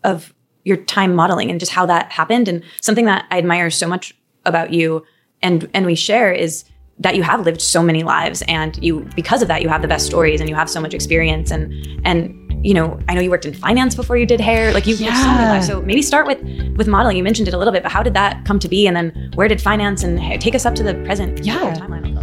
[0.03, 0.34] of
[0.66, 2.47] your time modeling and just how that happened.
[2.47, 4.14] And something that I admire so much
[4.45, 5.06] about you
[5.41, 6.66] and and we share is
[7.00, 9.88] that you have lived so many lives and you because of that you have the
[9.88, 11.74] best stories and you have so much experience and
[12.06, 14.74] and you know, I know you worked in finance before you did hair.
[14.74, 15.14] Like you've yeah.
[15.22, 15.68] so many lives.
[15.68, 16.41] So maybe start with
[16.78, 17.16] with modeling.
[17.16, 18.88] You mentioned it a little bit, but how did that come to be?
[18.88, 21.76] And then where did finance and take us up to the present yeah.
[21.76, 22.16] timeline?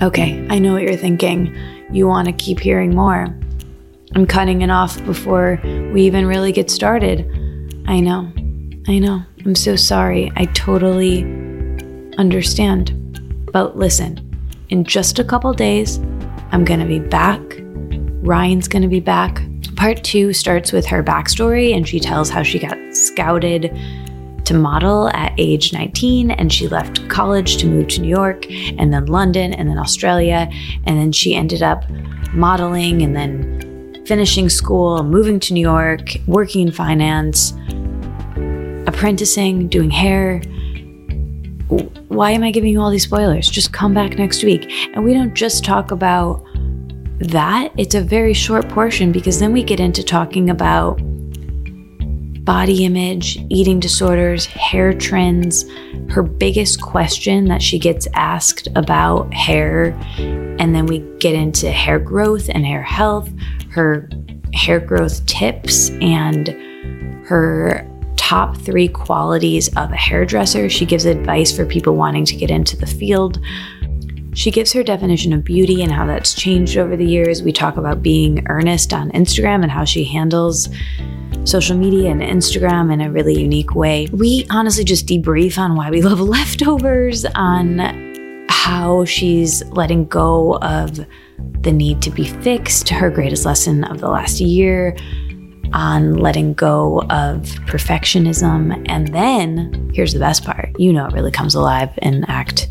[0.00, 1.54] Okay, I know what you're thinking.
[1.90, 3.36] You want to keep hearing more.
[4.14, 5.60] I'm cutting it off before
[5.92, 7.20] we even really get started.
[7.88, 8.32] I know.
[8.86, 9.24] I know.
[9.44, 10.30] I'm so sorry.
[10.36, 11.22] I totally
[12.18, 12.96] understand.
[13.52, 14.20] But listen,
[14.68, 15.98] in just a couple days,
[16.52, 17.40] I'm going to be back.
[18.22, 19.42] Ryan's going to be back.
[19.76, 23.74] Part two starts with her backstory, and she tells how she got scouted
[24.44, 28.92] to model at age 19 and she left college to move to New York and
[28.92, 30.50] then London and then Australia.
[30.86, 31.88] And then she ended up
[32.32, 37.52] modeling and then finishing school, moving to New York, working in finance,
[38.90, 40.40] apprenticing, doing hair.
[42.08, 43.48] Why am I giving you all these spoilers?
[43.48, 44.70] Just come back next week.
[44.94, 46.44] And we don't just talk about
[47.20, 47.72] that.
[47.76, 51.00] It's a very short portion because then we get into talking about
[52.44, 55.64] body image, eating disorders, hair trends.
[56.08, 59.92] Her biggest question that she gets asked about hair.
[60.18, 63.30] And then we get into hair growth and hair health,
[63.70, 64.10] her
[64.52, 66.48] hair growth tips, and
[67.26, 67.86] her
[68.30, 70.70] top three qualities of a hairdresser.
[70.70, 73.40] She gives advice for people wanting to get into the field.
[74.34, 77.42] She gives her definition of beauty and how that's changed over the years.
[77.42, 80.68] We talk about being earnest on Instagram and how she handles
[81.42, 84.06] social media and Instagram in a really unique way.
[84.12, 91.04] We honestly just debrief on why we love leftovers, on how she's letting go of
[91.62, 94.96] the need to be fixed, her greatest lesson of the last year,
[95.72, 98.84] on letting go of perfectionism.
[98.88, 102.68] And then here's the best part you know, it really comes alive in Act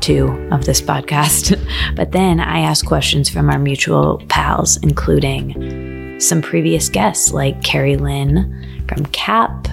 [0.00, 1.58] Two of this podcast.
[1.96, 7.96] but then I ask questions from our mutual pals, including some previous guests like Carrie
[7.96, 9.68] Lynn from CAP,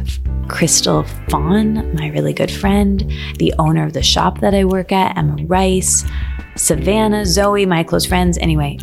[0.47, 5.17] Crystal Fawn, my really good friend, the owner of the shop that I work at,
[5.17, 6.05] Emma Rice,
[6.55, 8.37] Savannah, Zoe, my close friends.
[8.37, 8.77] Anyway,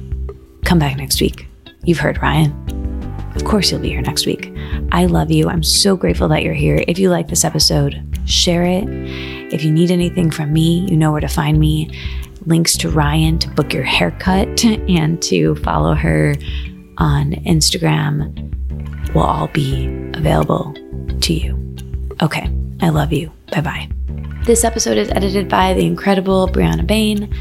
[0.65, 1.47] come back next week.
[1.85, 2.92] You've heard Ryan.
[3.35, 4.53] Of course, you'll be here next week.
[4.93, 5.49] I love you.
[5.49, 6.85] I'm so grateful that you're here.
[6.87, 8.85] If you like this episode, share it.
[9.53, 11.91] If you need anything from me, you know where to find me.
[12.47, 16.35] Links to Ryan to book your haircut and to follow her
[16.99, 18.53] on Instagram
[19.15, 20.75] will all be available
[21.21, 21.77] to you.
[22.21, 23.33] Okay, I love you.
[23.53, 23.89] Bye bye.
[24.45, 27.33] This episode is edited by the incredible Brianna Bain.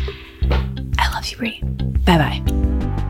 [1.00, 1.62] I love you, Brie.
[2.06, 3.01] Bye bye.